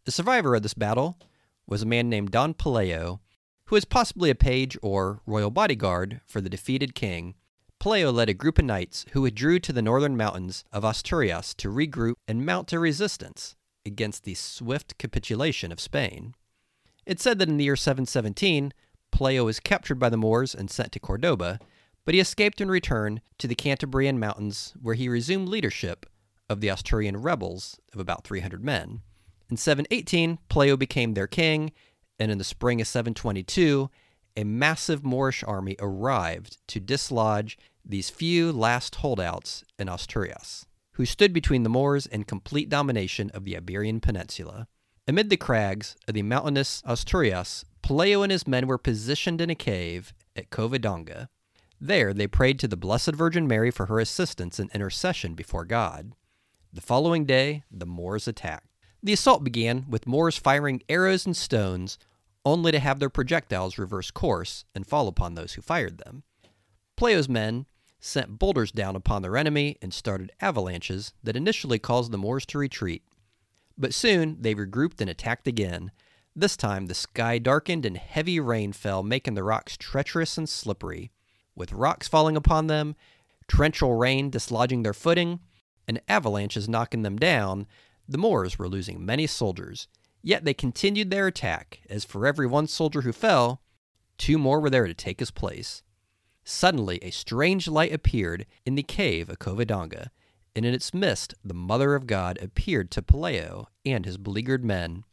The 0.04 0.12
survivor 0.12 0.54
of 0.54 0.62
this 0.62 0.74
battle 0.74 1.18
was 1.66 1.82
a 1.82 1.86
man 1.86 2.08
named 2.08 2.30
Don 2.30 2.54
Pelayo, 2.54 3.20
who 3.66 3.74
was 3.74 3.84
possibly 3.84 4.30
a 4.30 4.34
page 4.34 4.76
or 4.82 5.20
royal 5.26 5.50
bodyguard 5.50 6.20
for 6.26 6.40
the 6.40 6.50
defeated 6.50 6.94
king. 6.94 7.34
Pelayo 7.80 8.12
led 8.12 8.28
a 8.28 8.34
group 8.34 8.58
of 8.58 8.64
knights 8.64 9.04
who 9.10 9.22
withdrew 9.22 9.58
to 9.60 9.72
the 9.72 9.82
northern 9.82 10.16
mountains 10.16 10.64
of 10.72 10.84
Asturias 10.84 11.54
to 11.54 11.68
regroup 11.68 12.14
and 12.28 12.46
mount 12.46 12.72
a 12.72 12.78
resistance 12.78 13.56
against 13.84 14.24
the 14.24 14.34
swift 14.34 14.96
capitulation 14.98 15.72
of 15.72 15.80
Spain. 15.80 16.34
It's 17.06 17.22
said 17.22 17.38
that 17.38 17.48
in 17.48 17.56
the 17.56 17.64
year 17.64 17.76
717, 17.76 18.72
Pelayo 19.12 19.44
was 19.44 19.60
captured 19.60 19.98
by 19.98 20.08
the 20.08 20.16
Moors 20.16 20.54
and 20.54 20.70
sent 20.70 20.92
to 20.92 21.00
Cordoba, 21.00 21.58
but 22.04 22.14
he 22.14 22.20
escaped 22.20 22.60
and 22.60 22.70
returned 22.70 23.20
to 23.38 23.46
the 23.46 23.54
Cantabrian 23.54 24.18
Mountains, 24.18 24.74
where 24.80 24.94
he 24.94 25.08
resumed 25.08 25.48
leadership 25.48 26.06
of 26.48 26.60
the 26.60 26.68
Asturian 26.68 27.16
rebels 27.16 27.78
of 27.92 28.00
about 28.00 28.24
300 28.24 28.64
men. 28.64 29.02
In 29.50 29.56
718, 29.56 30.38
Pelayo 30.48 30.78
became 30.78 31.14
their 31.14 31.26
king, 31.26 31.72
and 32.18 32.30
in 32.30 32.38
the 32.38 32.44
spring 32.44 32.80
of 32.80 32.86
722, 32.86 33.90
a 34.36 34.44
massive 34.44 35.04
Moorish 35.04 35.44
army 35.44 35.76
arrived 35.78 36.58
to 36.68 36.80
dislodge 36.80 37.56
these 37.84 38.10
few 38.10 38.50
last 38.50 38.96
holdouts 38.96 39.62
in 39.78 39.88
Asturias, 39.88 40.66
who 40.92 41.04
stood 41.04 41.32
between 41.32 41.62
the 41.62 41.68
Moors 41.68 42.06
and 42.06 42.26
complete 42.26 42.68
domination 42.68 43.30
of 43.30 43.44
the 43.44 43.56
Iberian 43.56 44.00
Peninsula. 44.00 44.66
Amid 45.06 45.28
the 45.28 45.36
crags 45.36 45.96
of 46.08 46.14
the 46.14 46.22
mountainous 46.22 46.82
Asturias, 46.86 47.66
Pelayo 47.82 48.22
and 48.22 48.32
his 48.32 48.46
men 48.46 48.66
were 48.66 48.78
positioned 48.78 49.42
in 49.42 49.50
a 49.50 49.54
cave 49.54 50.14
at 50.34 50.48
Covadonga. 50.48 51.28
There 51.78 52.14
they 52.14 52.26
prayed 52.26 52.58
to 52.60 52.68
the 52.68 52.76
Blessed 52.78 53.12
Virgin 53.12 53.46
Mary 53.46 53.70
for 53.70 53.84
her 53.84 54.00
assistance 54.00 54.58
and 54.58 54.70
intercession 54.70 55.34
before 55.34 55.66
God. 55.66 56.12
The 56.72 56.80
following 56.80 57.26
day, 57.26 57.64
the 57.70 57.84
Moors 57.84 58.26
attacked. 58.26 58.68
The 59.02 59.12
assault 59.12 59.44
began 59.44 59.84
with 59.90 60.06
Moors 60.06 60.38
firing 60.38 60.82
arrows 60.88 61.26
and 61.26 61.36
stones, 61.36 61.98
only 62.46 62.72
to 62.72 62.78
have 62.78 62.98
their 62.98 63.10
projectiles 63.10 63.76
reverse 63.76 64.10
course 64.10 64.64
and 64.74 64.86
fall 64.86 65.06
upon 65.06 65.34
those 65.34 65.52
who 65.52 65.60
fired 65.60 65.98
them. 65.98 66.22
Pelayo's 66.96 67.28
men 67.28 67.66
sent 68.00 68.38
boulders 68.38 68.72
down 68.72 68.96
upon 68.96 69.20
their 69.20 69.36
enemy 69.36 69.76
and 69.82 69.92
started 69.92 70.32
avalanches 70.40 71.12
that 71.22 71.36
initially 71.36 71.78
caused 71.78 72.10
the 72.10 72.18
Moors 72.18 72.46
to 72.46 72.56
retreat. 72.56 73.02
But 73.76 73.94
soon 73.94 74.40
they 74.40 74.54
regrouped 74.54 75.00
and 75.00 75.10
attacked 75.10 75.46
again. 75.46 75.90
This 76.36 76.56
time 76.56 76.86
the 76.86 76.94
sky 76.94 77.38
darkened 77.38 77.84
and 77.84 77.96
heavy 77.96 78.40
rain 78.40 78.72
fell, 78.72 79.02
making 79.02 79.34
the 79.34 79.44
rocks 79.44 79.76
treacherous 79.76 80.38
and 80.38 80.48
slippery. 80.48 81.10
With 81.54 81.72
rocks 81.72 82.08
falling 82.08 82.36
upon 82.36 82.66
them, 82.66 82.96
torrential 83.48 83.94
rain 83.94 84.30
dislodging 84.30 84.82
their 84.82 84.94
footing, 84.94 85.40
and 85.86 86.00
avalanches 86.08 86.68
knocking 86.68 87.02
them 87.02 87.16
down, 87.16 87.66
the 88.08 88.18
Moors 88.18 88.58
were 88.58 88.68
losing 88.68 89.04
many 89.04 89.26
soldiers. 89.26 89.88
Yet 90.22 90.44
they 90.44 90.54
continued 90.54 91.10
their 91.10 91.26
attack, 91.26 91.80
as 91.88 92.04
for 92.04 92.26
every 92.26 92.46
one 92.46 92.66
soldier 92.66 93.02
who 93.02 93.12
fell, 93.12 93.60
two 94.16 94.38
more 94.38 94.60
were 94.60 94.70
there 94.70 94.86
to 94.86 94.94
take 94.94 95.20
his 95.20 95.30
place. 95.30 95.82
Suddenly, 96.44 96.98
a 97.02 97.10
strange 97.10 97.68
light 97.68 97.92
appeared 97.92 98.46
in 98.64 98.74
the 98.74 98.82
cave 98.82 99.28
of 99.28 99.38
Covadonga, 99.38 100.08
and 100.54 100.64
in 100.64 100.74
its 100.74 100.94
midst 100.94 101.34
the 101.44 101.54
Mother 101.54 101.94
of 101.94 102.06
God 102.06 102.38
appeared 102.40 102.90
to 102.92 103.02
Pelayo 103.02 103.66
and 103.84 104.04
his 104.04 104.18
beleaguered 104.18 104.64
men. 104.64 105.04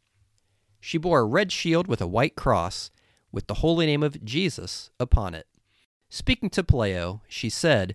She 0.80 0.98
bore 0.98 1.20
a 1.20 1.24
red 1.24 1.52
shield 1.52 1.86
with 1.86 2.00
a 2.00 2.06
white 2.06 2.36
cross, 2.36 2.90
with 3.30 3.46
the 3.46 3.54
holy 3.54 3.86
name 3.86 4.02
of 4.02 4.24
Jesus 4.24 4.90
upon 4.98 5.34
it. 5.34 5.46
Speaking 6.08 6.50
to 6.50 6.62
Pelayo, 6.62 7.20
she 7.28 7.48
said, 7.48 7.94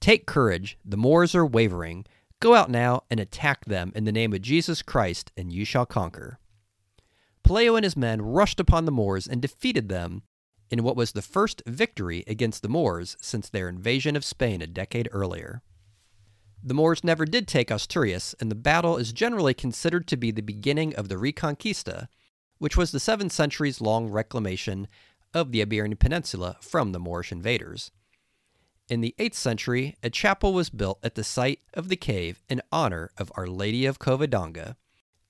Take 0.00 0.26
courage, 0.26 0.78
the 0.84 0.96
Moors 0.96 1.34
are 1.34 1.46
wavering. 1.46 2.04
Go 2.40 2.54
out 2.54 2.70
now 2.70 3.04
and 3.08 3.20
attack 3.20 3.66
them 3.66 3.92
in 3.94 4.04
the 4.04 4.10
name 4.10 4.32
of 4.32 4.42
Jesus 4.42 4.82
Christ, 4.82 5.30
and 5.36 5.52
you 5.52 5.64
shall 5.64 5.86
conquer. 5.86 6.40
Pelayo 7.44 7.76
and 7.76 7.84
his 7.84 7.96
men 7.96 8.20
rushed 8.20 8.58
upon 8.58 8.84
the 8.84 8.90
Moors 8.90 9.28
and 9.28 9.40
defeated 9.40 9.88
them 9.88 10.22
in 10.70 10.82
what 10.82 10.96
was 10.96 11.12
the 11.12 11.22
first 11.22 11.62
victory 11.66 12.24
against 12.26 12.62
the 12.62 12.68
Moors 12.68 13.16
since 13.20 13.48
their 13.48 13.68
invasion 13.68 14.16
of 14.16 14.24
Spain 14.24 14.62
a 14.62 14.66
decade 14.66 15.08
earlier. 15.12 15.62
The 16.64 16.74
Moors 16.74 17.02
never 17.02 17.24
did 17.24 17.48
take 17.48 17.72
Asturias, 17.72 18.36
and 18.38 18.48
the 18.48 18.54
battle 18.54 18.96
is 18.96 19.12
generally 19.12 19.52
considered 19.52 20.06
to 20.06 20.16
be 20.16 20.30
the 20.30 20.42
beginning 20.42 20.94
of 20.94 21.08
the 21.08 21.16
Reconquista, 21.16 22.06
which 22.58 22.76
was 22.76 22.92
the 22.92 23.00
seven 23.00 23.30
centuries 23.30 23.80
long 23.80 24.08
reclamation 24.08 24.86
of 25.34 25.50
the 25.50 25.60
Iberian 25.60 25.96
Peninsula 25.96 26.56
from 26.60 26.92
the 26.92 27.00
Moorish 27.00 27.32
invaders. 27.32 27.90
In 28.88 29.00
the 29.00 29.14
8th 29.18 29.34
century, 29.34 29.96
a 30.04 30.10
chapel 30.10 30.52
was 30.52 30.70
built 30.70 31.00
at 31.02 31.16
the 31.16 31.24
site 31.24 31.60
of 31.74 31.88
the 31.88 31.96
cave 31.96 32.42
in 32.48 32.62
honor 32.70 33.10
of 33.18 33.32
Our 33.34 33.48
Lady 33.48 33.84
of 33.84 33.98
Covadonga. 33.98 34.76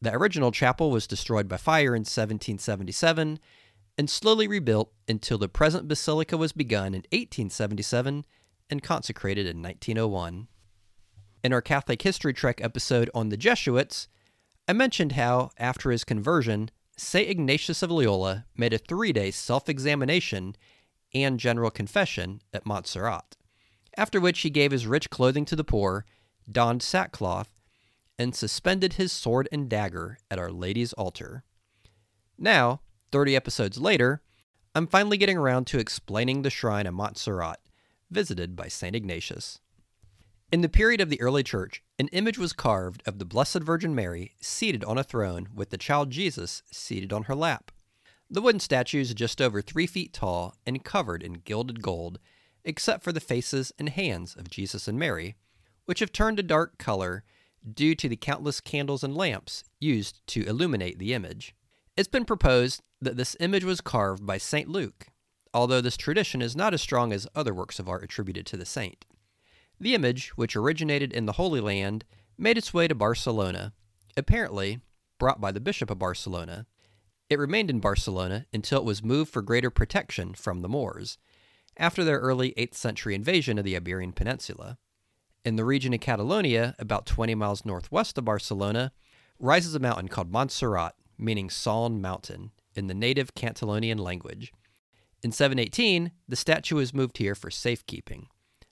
The 0.03 0.15
original 0.15 0.53
chapel 0.53 0.91
was 0.91 1.07
destroyed 1.07 1.49
by 1.49 1.57
fire 1.57 1.95
in 1.95 2.01
1777 2.01 3.39
and 3.97 4.11
slowly 4.11 4.49
rebuilt 4.49 4.93
until 5.09 5.39
the 5.39 5.49
present 5.49 5.89
basilica 5.89 6.37
was 6.37 6.53
begun 6.53 6.89
in 6.89 7.05
1877 7.13 8.27
and 8.69 8.83
consecrated 8.83 9.47
in 9.47 9.63
1901. 9.63 10.49
In 11.45 11.53
our 11.53 11.61
Catholic 11.61 12.03
History 12.03 12.33
Trek 12.33 12.61
episode 12.63 13.11
on 13.13 13.29
the 13.29 13.37
Jesuits, 13.37 14.07
I 14.69 14.73
mentioned 14.73 15.13
how, 15.13 15.51
after 15.59 15.91
his 15.91 16.05
conversion, 16.05 16.71
St. 16.97 17.29
Ignatius 17.29 17.83
of 17.83 17.91
Loyola 17.91 18.47
made 18.57 18.73
a 18.73 18.79
three 18.79 19.13
day 19.13 19.33
self 19.33 19.69
examination 19.69 20.55
and 21.13 21.41
general 21.41 21.73
confession 21.73 22.43
at 22.55 22.65
Montserrat, 22.65 23.37
after 23.97 24.21
which 24.21 24.43
he 24.43 24.51
gave 24.51 24.71
his 24.71 24.87
rich 24.87 25.11
clothing 25.11 25.45
to 25.47 25.57
the 25.57 25.65
poor, 25.65 26.05
donned 26.51 26.81
sackcloth, 26.81 27.53
and 28.17 28.37
suspended 28.37 28.93
his 28.93 29.11
sword 29.11 29.49
and 29.51 29.69
dagger 29.69 30.19
at 30.31 30.39
Our 30.39 30.53
Lady's 30.53 30.93
altar. 30.93 31.43
Now, 32.39 32.83
30 33.11 33.35
episodes 33.35 33.79
later, 33.79 34.23
I'm 34.77 34.87
finally 34.87 35.17
getting 35.17 35.39
around 35.39 35.67
to 35.69 35.81
explaining 35.81 36.43
the 36.43 36.51
shrine 36.51 36.87
of 36.87 36.95
Montserrat, 36.95 37.59
visited 38.13 38.55
by 38.55 38.69
St. 38.69 38.95
Ignatius. 38.95 39.59
In 40.53 40.61
the 40.61 40.69
period 40.69 41.01
of 41.01 41.09
the 41.09 41.21
early 41.23 41.43
church, 41.43 41.83
an 41.99 42.09
image 42.09 42.37
was 42.37 42.53
carved 42.53 43.03
of 43.07 43.19
the 43.19 43.25
Blessed 43.25 43.61
Virgin 43.61 43.95
Mary 43.95 44.33
seated 44.43 44.85
on 44.85 44.99
a 44.99 45.03
throne 45.03 45.49
with 45.55 45.71
the 45.71 45.79
child 45.79 46.11
Jesus 46.11 46.63
seated 46.71 47.11
on 47.11 47.23
her 47.23 47.35
lap. 47.35 47.71
The 48.29 48.43
wooden 48.43 48.61
statue 48.61 49.01
is 49.01 49.15
just 49.15 49.41
over 49.41 49.63
three 49.63 49.87
feet 49.87 50.13
tall 50.13 50.55
and 50.67 50.85
covered 50.85 51.23
in 51.23 51.41
gilded 51.45 51.81
gold, 51.81 52.19
except 52.67 53.03
for 53.03 53.13
the 53.13 53.19
faces 53.19 53.73
and 53.79 53.89
hands 53.89 54.37
of 54.37 54.51
Jesus 54.51 54.87
and 54.87 54.99
Mary, 54.99 55.37
which 55.87 56.01
have 56.01 56.13
turned 56.13 56.39
a 56.39 56.43
dark 56.43 56.77
color 56.77 57.25
due 57.73 57.95
to 57.95 58.07
the 58.07 58.15
countless 58.17 58.61
candles 58.61 59.03
and 59.03 59.17
lamps 59.17 59.65
used 59.81 60.21
to 60.27 60.47
illuminate 60.47 60.99
the 60.99 61.15
image. 61.15 61.55
It's 61.97 62.09
been 62.09 62.27
proposed 62.27 62.83
that 63.01 63.17
this 63.17 63.39
image 63.41 63.65
was 63.65 63.81
carved 63.81 64.27
by 64.27 64.37
St. 64.37 64.69
Luke, 64.69 65.07
although 65.55 65.81
this 65.81 65.97
tradition 65.97 66.43
is 66.43 66.55
not 66.55 66.75
as 66.75 66.83
strong 66.83 67.11
as 67.11 67.27
other 67.35 67.55
works 67.55 67.79
of 67.79 67.89
art 67.89 68.05
attributed 68.05 68.45
to 68.45 68.59
the 68.59 68.67
saint. 68.67 69.07
The 69.83 69.97
image, 69.97 70.29
which 70.37 70.55
originated 70.55 71.13
in 71.13 71.27
the 71.27 71.33
Holy 71.33 71.61
Land, 71.61 72.05
made 72.39 72.57
its 72.57 72.73
way 72.73 72.87
to 72.87 72.95
Barcelona, 72.95 73.73
apparently 74.17 74.79
brought 75.19 75.41
by 75.41 75.51
the 75.51 75.59
Bishop 75.59 75.91
of 75.91 75.99
Barcelona. 75.99 76.67
It 77.29 77.41
remained 77.41 77.69
in 77.69 77.81
Barcelona 77.81 78.47
until 78.53 78.79
it 78.79 78.85
was 78.85 79.03
moved 79.03 79.33
for 79.33 79.43
greater 79.43 79.71
protection 79.71 80.35
from 80.35 80.61
the 80.61 80.69
Moors, 80.69 81.19
after 81.77 82.05
their 82.05 82.21
early 82.21 82.53
8th 82.57 82.75
century 82.75 83.17
invasion 83.17 83.59
of 83.59 83.65
the 83.65 83.75
Iberian 83.75 84.13
Peninsula. 84.13 84.79
In 85.45 85.57
the 85.57 85.65
region 85.65 85.93
of 85.93 85.99
Catalonia, 85.99 86.77
about 86.79 87.05
20 87.05 87.35
miles 87.35 87.65
northwest 87.65 88.17
of 88.17 88.25
Barcelona, 88.25 88.93
rises 89.41 89.75
a 89.75 89.81
mountain 89.81 90.07
called 90.07 90.31
Montserrat, 90.31 90.95
meaning 91.19 91.51
Sawn 91.51 92.01
Mountain, 92.01 92.53
in 92.77 92.87
the 92.87 92.95
native 92.95 93.35
Catalonian 93.35 93.99
language. 93.99 94.53
In 95.25 95.33
718, 95.33 96.13
the 96.29 96.37
statue 96.37 96.77
was 96.77 96.95
moved 96.95 97.19
here 97.19 97.35
for 97.35 97.51
safekeeping. 97.51 98.29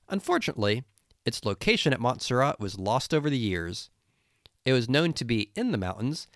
Unfortunately, 0.09 0.85
its 1.25 1.45
location 1.45 1.93
at 1.93 2.00
Montserrat 2.00 2.61
was 2.61 2.79
lost 2.79 3.12
over 3.12 3.29
the 3.29 3.39
years. 3.39 3.91
It 4.65 4.73
was 4.73 4.89
known 4.89 5.12
to 5.15 5.25
be 5.25 5.50
in 5.55 5.73
the 5.73 5.79
mountains, 5.79 6.29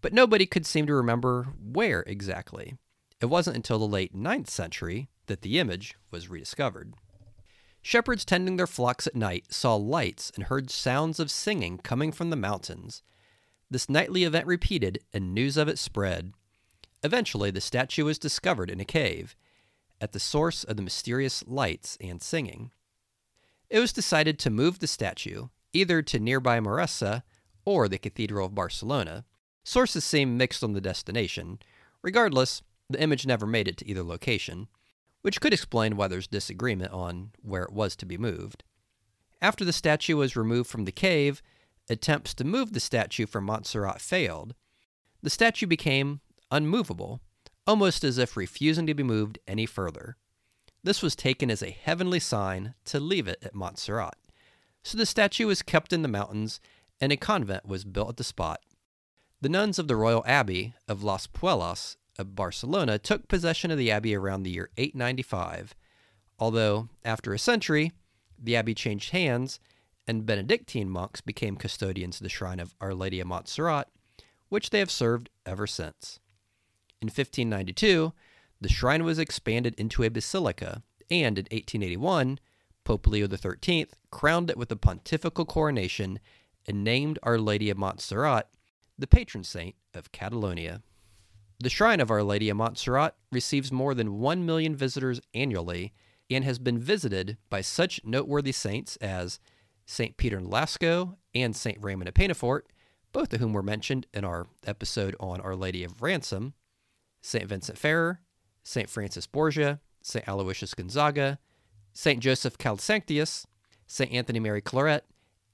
but 0.00 0.12
nobody 0.12 0.46
could 0.46 0.66
seem 0.66 0.86
to 0.86 0.94
remember 0.94 1.48
where 1.60 2.00
exactly. 2.06 2.76
It 3.20 3.26
wasn't 3.26 3.56
until 3.56 3.78
the 3.78 3.86
late 3.86 4.14
9th 4.14 4.48
century 4.48 5.08
that 5.26 5.42
the 5.42 5.58
image 5.58 5.94
was 6.10 6.28
rediscovered. 6.28 6.94
Shepherds 7.80 8.24
tending 8.24 8.56
their 8.56 8.66
flocks 8.66 9.06
at 9.06 9.16
night 9.16 9.52
saw 9.52 9.74
lights 9.74 10.30
and 10.34 10.44
heard 10.44 10.70
sounds 10.70 11.18
of 11.18 11.30
singing 11.30 11.78
coming 11.78 12.12
from 12.12 12.30
the 12.30 12.36
mountains. 12.36 13.02
This 13.70 13.88
nightly 13.88 14.24
event 14.24 14.46
repeated, 14.46 14.98
and 15.12 15.32
news 15.32 15.56
of 15.56 15.68
it 15.68 15.78
spread. 15.78 16.32
Eventually, 17.02 17.50
the 17.50 17.60
statue 17.60 18.04
was 18.04 18.18
discovered 18.18 18.70
in 18.70 18.80
a 18.80 18.84
cave, 18.84 19.34
at 20.00 20.12
the 20.12 20.20
source 20.20 20.62
of 20.62 20.76
the 20.76 20.82
mysterious 20.82 21.44
lights 21.46 21.96
and 22.00 22.20
singing 22.20 22.70
it 23.72 23.80
was 23.80 23.92
decided 23.92 24.38
to 24.38 24.50
move 24.50 24.78
the 24.78 24.86
statue 24.86 25.48
either 25.72 26.02
to 26.02 26.20
nearby 26.20 26.60
Manresa 26.60 27.24
or 27.64 27.88
the 27.88 27.96
Cathedral 27.96 28.46
of 28.46 28.54
Barcelona. 28.54 29.24
Sources 29.64 30.04
seem 30.04 30.36
mixed 30.36 30.62
on 30.62 30.74
the 30.74 30.80
destination. 30.80 31.58
Regardless, 32.02 32.62
the 32.90 33.00
image 33.00 33.26
never 33.26 33.46
made 33.46 33.66
it 33.66 33.78
to 33.78 33.88
either 33.88 34.02
location, 34.02 34.68
which 35.22 35.40
could 35.40 35.54
explain 35.54 35.96
why 35.96 36.06
there's 36.06 36.26
disagreement 36.26 36.92
on 36.92 37.30
where 37.40 37.62
it 37.62 37.72
was 37.72 37.96
to 37.96 38.04
be 38.04 38.18
moved. 38.18 38.62
After 39.40 39.64
the 39.64 39.72
statue 39.72 40.16
was 40.16 40.36
removed 40.36 40.68
from 40.68 40.84
the 40.84 40.92
cave, 40.92 41.40
attempts 41.88 42.34
to 42.34 42.44
move 42.44 42.74
the 42.74 42.80
statue 42.80 43.24
from 43.24 43.44
Montserrat 43.44 44.02
failed. 44.02 44.54
The 45.22 45.30
statue 45.30 45.66
became 45.66 46.20
unmovable, 46.50 47.22
almost 47.66 48.04
as 48.04 48.18
if 48.18 48.36
refusing 48.36 48.86
to 48.86 48.94
be 48.94 49.02
moved 49.02 49.38
any 49.48 49.64
further. 49.64 50.18
This 50.84 51.02
was 51.02 51.14
taken 51.14 51.50
as 51.50 51.62
a 51.62 51.70
heavenly 51.70 52.20
sign 52.20 52.74
to 52.86 52.98
leave 52.98 53.28
it 53.28 53.38
at 53.42 53.54
Montserrat. 53.54 54.16
So 54.82 54.98
the 54.98 55.06
statue 55.06 55.46
was 55.46 55.62
kept 55.62 55.92
in 55.92 56.02
the 56.02 56.08
mountains, 56.08 56.60
and 57.00 57.12
a 57.12 57.16
convent 57.16 57.66
was 57.66 57.84
built 57.84 58.10
at 58.10 58.16
the 58.16 58.24
spot. 58.24 58.60
The 59.40 59.48
nuns 59.48 59.78
of 59.78 59.88
the 59.88 59.96
Royal 59.96 60.24
Abbey 60.26 60.74
of 60.88 61.02
Las 61.02 61.26
Puellas 61.26 61.96
of 62.18 62.34
Barcelona 62.34 62.98
took 62.98 63.28
possession 63.28 63.70
of 63.70 63.78
the 63.78 63.90
abbey 63.90 64.14
around 64.14 64.42
the 64.42 64.50
year 64.50 64.70
895, 64.76 65.74
although, 66.38 66.88
after 67.04 67.32
a 67.32 67.38
century, 67.38 67.92
the 68.38 68.56
abbey 68.56 68.74
changed 68.74 69.10
hands 69.10 69.60
and 70.06 70.26
Benedictine 70.26 70.90
monks 70.90 71.20
became 71.20 71.56
custodians 71.56 72.16
of 72.16 72.24
the 72.24 72.28
shrine 72.28 72.60
of 72.60 72.74
Our 72.80 72.94
Lady 72.94 73.20
of 73.20 73.28
Montserrat, 73.28 73.88
which 74.48 74.70
they 74.70 74.80
have 74.80 74.90
served 74.90 75.30
ever 75.46 75.66
since. 75.66 76.18
In 77.00 77.06
1592, 77.06 78.12
the 78.62 78.68
shrine 78.68 79.04
was 79.04 79.18
expanded 79.18 79.74
into 79.76 80.02
a 80.02 80.10
basilica, 80.10 80.82
and 81.10 81.38
in 81.38 81.44
1881, 81.44 82.38
Pope 82.84 83.06
Leo 83.06 83.28
XIII 83.28 83.86
crowned 84.10 84.50
it 84.50 84.56
with 84.56 84.72
a 84.72 84.76
pontifical 84.76 85.44
coronation 85.44 86.18
and 86.66 86.84
named 86.84 87.18
Our 87.22 87.38
Lady 87.38 87.70
of 87.70 87.78
Montserrat 87.78 88.48
the 88.98 89.06
patron 89.06 89.42
saint 89.42 89.74
of 89.94 90.12
Catalonia. 90.12 90.82
The 91.58 91.70
shrine 91.70 92.00
of 92.00 92.10
Our 92.10 92.22
Lady 92.22 92.48
of 92.50 92.56
Montserrat 92.56 93.16
receives 93.30 93.72
more 93.72 93.94
than 93.94 94.20
1 94.20 94.46
million 94.46 94.76
visitors 94.76 95.20
annually 95.34 95.92
and 96.30 96.44
has 96.44 96.58
been 96.58 96.78
visited 96.78 97.36
by 97.50 97.62
such 97.62 98.00
noteworthy 98.04 98.52
saints 98.52 98.96
as 98.96 99.40
St. 99.86 100.16
Peter 100.16 100.40
Nolasco 100.40 101.16
and 101.34 101.54
St. 101.54 101.78
Raymond 101.80 102.08
of 102.08 102.14
Penafort, 102.14 102.62
both 103.12 103.32
of 103.32 103.40
whom 103.40 103.52
were 103.52 103.62
mentioned 103.62 104.06
in 104.14 104.24
our 104.24 104.46
episode 104.66 105.16
on 105.18 105.40
Our 105.40 105.56
Lady 105.56 105.84
of 105.84 106.00
Ransom, 106.00 106.54
St. 107.20 107.46
Vincent 107.46 107.78
Ferrer, 107.78 108.20
St. 108.62 108.88
Francis 108.88 109.26
Borgia, 109.26 109.80
St. 110.02 110.26
Aloysius 110.26 110.74
Gonzaga, 110.74 111.38
St. 111.92 112.20
Joseph 112.20 112.58
Calasanctius, 112.58 113.46
St. 113.86 114.12
Anthony 114.12 114.40
Mary 114.40 114.60
Claret, 114.60 115.04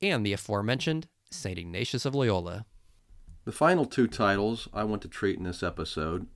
and 0.00 0.24
the 0.24 0.32
aforementioned 0.32 1.08
St. 1.30 1.58
Ignatius 1.58 2.04
of 2.04 2.14
Loyola. 2.14 2.64
The 3.44 3.52
final 3.52 3.86
two 3.86 4.06
titles 4.06 4.68
I 4.72 4.84
want 4.84 5.02
to 5.02 5.08
treat 5.08 5.38
in 5.38 5.44
this 5.44 5.62
episode 5.62 6.26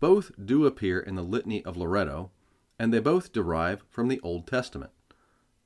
both 0.00 0.32
do 0.42 0.66
appear 0.66 0.98
in 0.98 1.14
the 1.14 1.22
Litany 1.22 1.64
of 1.64 1.76
Loreto, 1.76 2.30
and 2.78 2.92
they 2.92 2.98
both 2.98 3.32
derive 3.32 3.84
from 3.88 4.08
the 4.08 4.20
Old 4.20 4.46
Testament. 4.46 4.90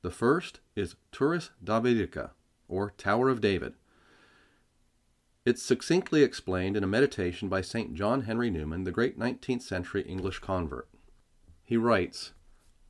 The 0.01 0.11
first 0.11 0.59
is 0.75 0.95
Turris 1.11 1.49
Davidica, 1.63 2.31
or 2.67 2.91
Tower 2.91 3.29
of 3.29 3.41
David. 3.41 3.73
It's 5.45 5.63
succinctly 5.63 6.21
explained 6.21 6.75
in 6.75 6.83
a 6.83 6.87
meditation 6.87 7.47
by 7.47 7.61
St. 7.61 7.93
John 7.93 8.23
Henry 8.23 8.49
Newman, 8.49 8.83
the 8.83 8.91
great 8.91 9.17
19th 9.17 9.61
century 9.61 10.01
English 10.01 10.39
convert. 10.39 10.89
He 11.63 11.77
writes 11.77 12.33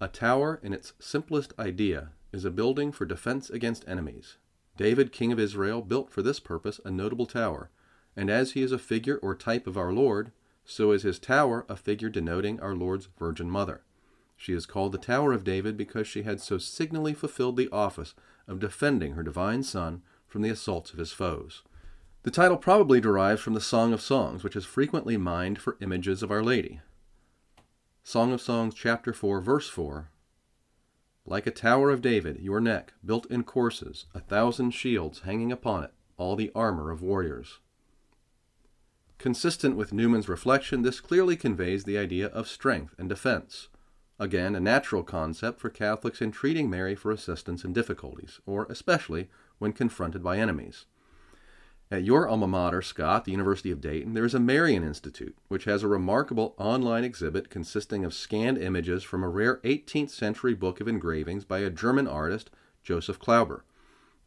A 0.02 0.08
tower, 0.08 0.60
in 0.64 0.74
its 0.74 0.94
simplest 0.98 1.54
idea, 1.60 2.10
is 2.32 2.46
a 2.46 2.52
building 2.52 2.92
for 2.92 3.06
defense 3.06 3.52
against 3.52 3.88
enemies. 3.88 4.38
David, 4.78 5.12
king 5.12 5.32
of 5.32 5.40
Israel, 5.40 5.84
built 5.84 6.10
for 6.10 6.24
this 6.24 6.40
purpose 6.40 6.82
a 6.84 6.90
notable 6.90 7.28
tower, 7.28 7.70
and 8.16 8.32
as 8.32 8.54
he 8.54 8.64
is 8.64 8.72
a 8.72 8.80
figure 8.80 9.18
or 9.18 9.36
type 9.36 9.68
of 9.68 9.78
our 9.78 9.94
Lord, 9.94 10.32
so 10.66 10.92
is 10.92 11.04
his 11.04 11.20
tower 11.20 11.68
a 11.70 11.76
figure 11.76 12.10
denoting 12.10 12.60
our 12.60 12.76
Lord's 12.76 13.10
Virgin 13.20 13.50
Mother. 13.50 13.84
She 14.36 14.54
is 14.54 14.66
called 14.66 14.92
the 14.92 14.98
Tower 14.98 15.34
of 15.34 15.44
David 15.44 15.78
because 15.78 16.08
she 16.08 16.24
had 16.24 16.42
so 16.42 16.58
signally 16.58 17.14
fulfilled 17.14 17.58
the 17.58 17.70
office 17.72 18.16
of 18.48 18.60
defending 18.60 19.14
her 19.14 19.24
divine 19.24 19.62
Son 19.62 20.02
from 20.28 20.42
the 20.42 20.50
assaults 20.50 20.92
of 20.92 20.98
his 20.98 21.12
foes. 21.12 21.62
The 22.24 22.32
title 22.32 22.58
probably 22.58 23.00
derives 23.00 23.42
from 23.42 23.54
the 23.54 23.62
Song 23.62 23.94
of 23.94 24.02
Songs, 24.02 24.44
which 24.44 24.58
is 24.58 24.66
frequently 24.66 25.16
mined 25.16 25.58
for 25.60 25.78
images 25.80 26.22
of 26.22 26.32
Our 26.32 26.44
Lady. 26.44 26.82
Song 28.04 28.34
of 28.34 28.42
Songs, 28.42 28.74
chapter 28.76 29.14
4, 29.14 29.40
verse 29.40 29.70
4 29.70 30.10
Like 31.26 31.48
a 31.48 31.52
tower 31.52 31.90
of 31.90 32.02
David, 32.02 32.42
your 32.42 32.60
neck, 32.60 32.92
built 33.06 33.26
in 33.28 33.44
courses, 33.44 34.06
a 34.14 34.20
thousand 34.20 34.72
shields 34.72 35.22
hanging 35.22 35.50
upon 35.50 35.86
it, 35.86 35.94
all 36.18 36.36
the 36.36 36.52
armor 36.54 36.92
of 36.92 37.02
warriors. 37.02 37.60
Consistent 39.18 39.78
with 39.78 39.94
Newman's 39.94 40.28
reflection, 40.28 40.82
this 40.82 41.00
clearly 41.00 41.38
conveys 41.38 41.86
the 41.86 41.98
idea 41.98 42.28
of 42.28 42.50
strength 42.50 42.96
and 42.98 43.08
defense. 43.08 43.70
Again, 44.20 44.56
a 44.56 44.60
natural 44.60 45.04
concept 45.04 45.62
for 45.62 45.70
Catholics 45.70 46.22
entreating 46.22 46.70
Mary 46.70 46.96
for 46.96 47.12
assistance 47.12 47.64
in 47.64 47.72
difficulties, 47.72 48.42
or 48.46 48.66
especially 48.70 49.30
when 49.58 49.72
confronted 49.72 50.22
by 50.22 50.38
enemies. 50.38 50.86
At 51.92 52.04
your 52.04 52.28
alma 52.28 52.46
mater, 52.46 52.84
Scott, 52.84 53.26
the 53.26 53.32
University 53.32 53.72
of 53.72 53.82
Dayton, 53.82 54.14
there 54.14 54.24
is 54.24 54.36
a 54.36 54.40
Marian 54.40 54.84
Institute, 54.84 55.36
which 55.48 55.64
has 55.64 55.82
a 55.82 55.88
remarkable 55.88 56.54
online 56.60 57.04
exhibit 57.04 57.50
consisting 57.50 58.06
of 58.06 58.14
scanned 58.14 58.60
images 58.60 59.04
from 59.04 59.24
a 59.24 59.28
rare 59.28 59.58
18th 59.64 60.12
century 60.12 60.54
book 60.54 60.80
of 60.80 60.88
engravings 60.88 61.46
by 61.46 61.60
a 61.60 61.72
German 61.72 62.08
artist, 62.08 62.52
Joseph 62.84 63.20
Klauber. 63.20 63.62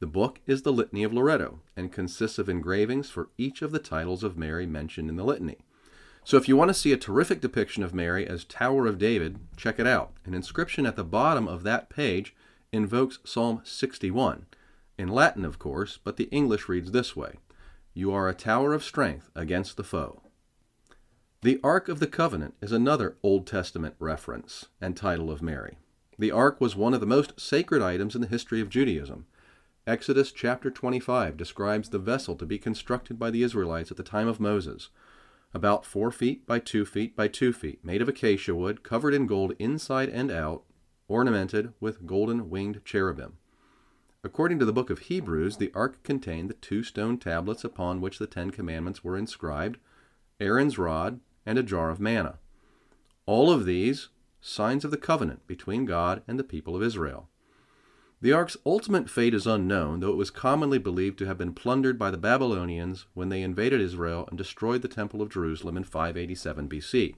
The 0.01 0.09
book 0.09 0.41
is 0.45 0.63
the 0.63 0.73
Litany 0.73 1.05
of 1.05 1.13
Loreto 1.13 1.61
and 1.77 1.93
consists 1.93 2.37
of 2.37 2.49
engravings 2.49 3.11
for 3.11 3.29
each 3.39 3.63
of 3.63 3.71
the 3.71 3.79
titles 3.79 4.25
of 4.25 4.37
Mary 4.37 4.67
mentioned 4.67 5.09
in 5.09 5.15
the 5.15 5.23
litany. 5.23 5.59
So 6.25 6.37
if 6.37 6.49
you 6.49 6.57
want 6.57 6.71
to 6.71 6.75
see 6.75 6.91
a 6.91 6.97
terrific 6.97 7.41
depiction 7.41 7.85
of 7.85 7.95
Mary 7.95 8.27
as 8.27 8.43
Tower 8.43 8.89
of 8.89 8.99
David, 8.99 9.39
check 9.57 9.79
it 9.79 9.87
out. 9.87 10.11
An 10.25 10.35
inscription 10.35 10.85
at 10.85 10.97
the 10.97 11.05
bottom 11.05 11.47
of 11.47 11.63
that 11.63 11.91
page 11.91 12.35
invokes 12.73 13.21
Psalm 13.23 13.61
61, 13.63 14.47
in 14.99 15.09
Latin, 15.09 15.45
of 15.45 15.61
course, 15.61 15.99
but 16.03 16.17
the 16.17 16.29
English 16.31 16.69
reads 16.69 16.91
this 16.91 17.15
way 17.15 17.35
You 17.95 18.13
are 18.13 18.29
a 18.29 18.35
tower 18.35 18.73
of 18.73 18.85
strength 18.85 19.31
against 19.35 19.77
the 19.77 19.85
foe. 19.85 20.23
The 21.43 21.61
Ark 21.63 21.89
of 21.89 22.01
the 22.01 22.07
Covenant 22.07 22.55
is 22.61 22.73
another 22.73 23.17
Old 23.23 23.47
Testament 23.47 23.97
reference 23.99 24.67
and 24.81 24.97
title 24.97 25.31
of 25.31 25.43
Mary. 25.43 25.79
The 26.19 26.31
Ark 26.31 26.61
was 26.61 26.77
one 26.77 26.95
of 26.95 27.01
the 27.01 27.07
most 27.07 27.39
sacred 27.39 27.83
items 27.83 28.15
in 28.15 28.21
the 28.21 28.29
history 28.29 28.61
of 28.61 28.69
Judaism. 28.69 29.27
Exodus 29.87 30.33
chapter 30.33 30.71
25 30.71 31.37
describes 31.37 31.89
the 31.89 31.99
vessel 31.99 32.37
to 32.37 32.47
be 32.47 32.59
constructed 32.59 33.19
by 33.19 33.31
the 33.31 33.43
Israelites 33.43 33.91
at 33.91 33.97
the 33.97 34.03
time 34.03 34.29
of 34.29 34.41
Moses 34.41 34.89
about 35.55 35.85
four 35.85 36.11
feet 36.11 36.47
by 36.47 36.59
two 36.59 36.85
feet 36.85 37.15
by 37.15 37.29
two 37.29 37.53
feet, 37.53 37.85
made 37.85 38.01
of 38.01 38.09
acacia 38.09 38.55
wood, 38.55 38.83
covered 38.83 39.15
in 39.15 39.27
gold 39.27 39.53
inside 39.59 40.09
and 40.09 40.31
out, 40.31 40.63
ornamented 41.09 41.73
with 41.81 42.07
golden 42.07 42.49
winged 42.49 42.81
cherubim. 42.85 43.37
According 44.25 44.61
to 44.61 44.65
the 44.65 44.73
book 44.73 44.89
of 44.89 45.01
Hebrews, 45.01 45.57
the 45.57 45.73
ark 45.75 46.05
contained 46.05 46.49
the 46.49 46.55
two 46.55 46.85
stone 46.85 47.19
tablets 47.19 47.65
upon 47.65 48.01
which 48.01 48.21
the 48.21 48.29
Ten 48.29 48.51
Commandments 48.51 49.03
were 49.03 49.17
inscribed, 49.17 49.79
Aaron's 50.39 50.79
rod, 50.79 51.19
and 51.45 51.59
a 51.59 51.63
jar 51.63 51.91
of 51.91 51.99
manna. 51.99 52.39
All 53.27 53.51
of 53.51 53.65
these, 53.65 54.11
signs 54.41 54.85
of 54.85 54.93
the 54.93 54.97
covenant 54.97 55.45
between 55.49 55.87
God 55.87 56.23
and 56.29 56.39
the 56.39 56.45
people 56.45 56.77
of 56.77 56.85
Israel. 56.85 57.29
The 58.21 58.33
ark's 58.33 58.57
ultimate 58.65 59.11
fate 59.11 59.35
is 59.35 59.49
unknown, 59.49 59.99
though 59.99 60.13
it 60.13 60.17
was 60.17 60.31
commonly 60.31 60.79
believed 60.79 61.19
to 61.19 61.27
have 61.27 61.39
been 61.39 61.53
plundered 61.53 61.99
by 61.99 62.13
the 62.13 62.17
Babylonians 62.17 63.07
when 63.15 63.29
they 63.29 63.43
invaded 63.43 63.81
Israel 63.81 64.29
and 64.29 64.39
destroyed 64.39 64.83
the 64.83 64.89
Temple 64.89 65.21
of 65.21 65.31
Jerusalem 65.31 65.77
in 65.77 65.83
587 65.83 66.69
BC. 66.69 67.17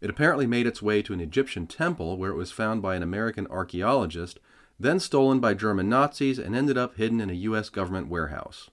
It 0.00 0.08
apparently 0.08 0.46
made 0.46 0.68
its 0.68 0.80
way 0.80 1.02
to 1.02 1.12
an 1.12 1.20
Egyptian 1.20 1.66
temple 1.66 2.16
where 2.16 2.30
it 2.30 2.36
was 2.36 2.52
found 2.52 2.80
by 2.80 2.94
an 2.94 3.02
American 3.02 3.48
archaeologist, 3.48 4.38
then 4.78 5.00
stolen 5.00 5.40
by 5.40 5.54
German 5.54 5.88
Nazis 5.88 6.38
and 6.38 6.54
ended 6.54 6.78
up 6.78 6.96
hidden 6.96 7.20
in 7.20 7.30
a 7.30 7.34
U.S. 7.34 7.68
government 7.68 8.08
warehouse. 8.08 8.70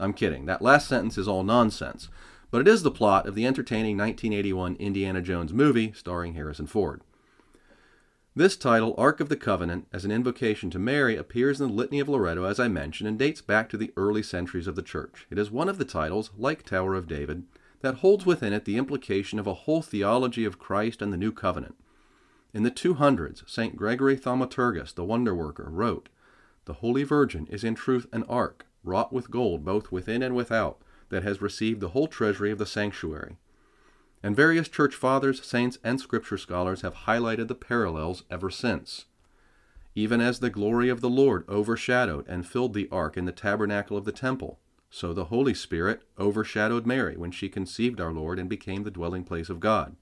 I'm 0.00 0.12
kidding. 0.12 0.46
That 0.46 0.62
last 0.62 0.88
sentence 0.88 1.16
is 1.16 1.28
all 1.28 1.44
nonsense, 1.44 2.08
but 2.50 2.60
it 2.60 2.68
is 2.68 2.82
the 2.82 2.90
plot 2.90 3.26
of 3.26 3.34
the 3.34 3.46
entertaining 3.46 3.96
1981 3.96 4.76
Indiana 4.76 5.22
Jones 5.22 5.52
movie 5.52 5.92
starring 5.92 6.34
Harrison 6.34 6.66
Ford. 6.66 7.02
This 8.36 8.56
title, 8.56 8.96
Ark 8.98 9.20
of 9.20 9.28
the 9.28 9.36
Covenant, 9.36 9.86
as 9.92 10.04
an 10.04 10.10
invocation 10.10 10.68
to 10.70 10.78
Mary, 10.80 11.16
appears 11.16 11.60
in 11.60 11.68
the 11.68 11.72
Litany 11.72 12.00
of 12.00 12.08
Loreto, 12.08 12.42
as 12.42 12.58
I 12.58 12.66
mentioned, 12.66 13.08
and 13.08 13.16
dates 13.16 13.40
back 13.40 13.68
to 13.68 13.76
the 13.76 13.92
early 13.96 14.24
centuries 14.24 14.66
of 14.66 14.74
the 14.74 14.82
Church. 14.82 15.28
It 15.30 15.38
is 15.38 15.52
one 15.52 15.68
of 15.68 15.78
the 15.78 15.84
titles, 15.84 16.30
like 16.36 16.64
Tower 16.64 16.96
of 16.96 17.06
David, 17.06 17.44
that 17.82 17.96
holds 17.96 18.26
within 18.26 18.52
it 18.52 18.64
the 18.64 18.76
implication 18.76 19.38
of 19.38 19.46
a 19.46 19.54
whole 19.54 19.82
theology 19.82 20.44
of 20.44 20.58
Christ 20.58 21.00
and 21.00 21.12
the 21.12 21.16
New 21.16 21.30
Covenant. 21.30 21.76
In 22.54 22.62
the 22.62 22.70
200s, 22.70 23.46
St. 23.46 23.76
Gregory 23.76 24.16
Thaumaturgus, 24.16 24.94
the 24.94 25.04
wonder 25.04 25.34
worker, 25.34 25.68
wrote, 25.68 26.08
The 26.64 26.74
Holy 26.74 27.02
Virgin 27.02 27.46
is 27.48 27.64
in 27.64 27.74
truth 27.74 28.06
an 28.12 28.22
ark, 28.22 28.64
wrought 28.82 29.12
with 29.12 29.30
gold 29.30 29.64
both 29.64 29.92
within 29.92 30.22
and 30.22 30.34
without, 30.34 30.80
that 31.10 31.22
has 31.22 31.42
received 31.42 31.80
the 31.80 31.90
whole 31.90 32.06
treasury 32.06 32.50
of 32.50 32.58
the 32.58 32.64
sanctuary 32.64 33.36
and 34.24 34.34
various 34.34 34.70
church 34.70 34.94
fathers, 34.94 35.44
saints, 35.44 35.78
and 35.84 36.00
scripture 36.00 36.38
scholars 36.38 36.80
have 36.80 36.94
highlighted 36.94 37.46
the 37.46 37.54
parallels 37.54 38.22
ever 38.30 38.48
since. 38.48 39.04
Even 39.94 40.18
as 40.22 40.40
the 40.40 40.48
glory 40.48 40.88
of 40.88 41.02
the 41.02 41.10
Lord 41.10 41.46
overshadowed 41.46 42.26
and 42.26 42.46
filled 42.46 42.72
the 42.72 42.88
ark 42.90 43.18
in 43.18 43.26
the 43.26 43.32
tabernacle 43.32 43.98
of 43.98 44.06
the 44.06 44.12
temple, 44.12 44.58
so 44.88 45.12
the 45.12 45.26
Holy 45.26 45.52
Spirit 45.52 46.04
overshadowed 46.18 46.86
Mary 46.86 47.18
when 47.18 47.32
she 47.32 47.50
conceived 47.50 48.00
our 48.00 48.14
Lord 48.14 48.38
and 48.38 48.48
became 48.48 48.84
the 48.84 48.90
dwelling 48.90 49.24
place 49.24 49.50
of 49.50 49.60
God. 49.60 49.94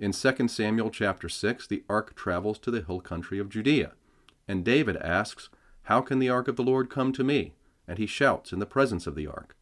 In 0.00 0.12
2 0.12 0.48
Samuel 0.48 0.88
chapter 0.88 1.28
6, 1.28 1.66
the 1.66 1.84
ark 1.86 2.16
travels 2.16 2.58
to 2.60 2.70
the 2.70 2.80
hill 2.80 3.02
country 3.02 3.38
of 3.38 3.50
Judea, 3.50 3.92
and 4.48 4.64
David 4.64 4.96
asks, 4.96 5.50
How 5.82 6.00
can 6.00 6.20
the 6.20 6.30
ark 6.30 6.48
of 6.48 6.56
the 6.56 6.62
Lord 6.62 6.88
come 6.88 7.12
to 7.12 7.22
me? 7.22 7.52
And 7.86 7.98
he 7.98 8.06
shouts 8.06 8.50
in 8.50 8.60
the 8.60 8.66
presence 8.66 9.06
of 9.06 9.14
the 9.14 9.26
ark. 9.26 9.54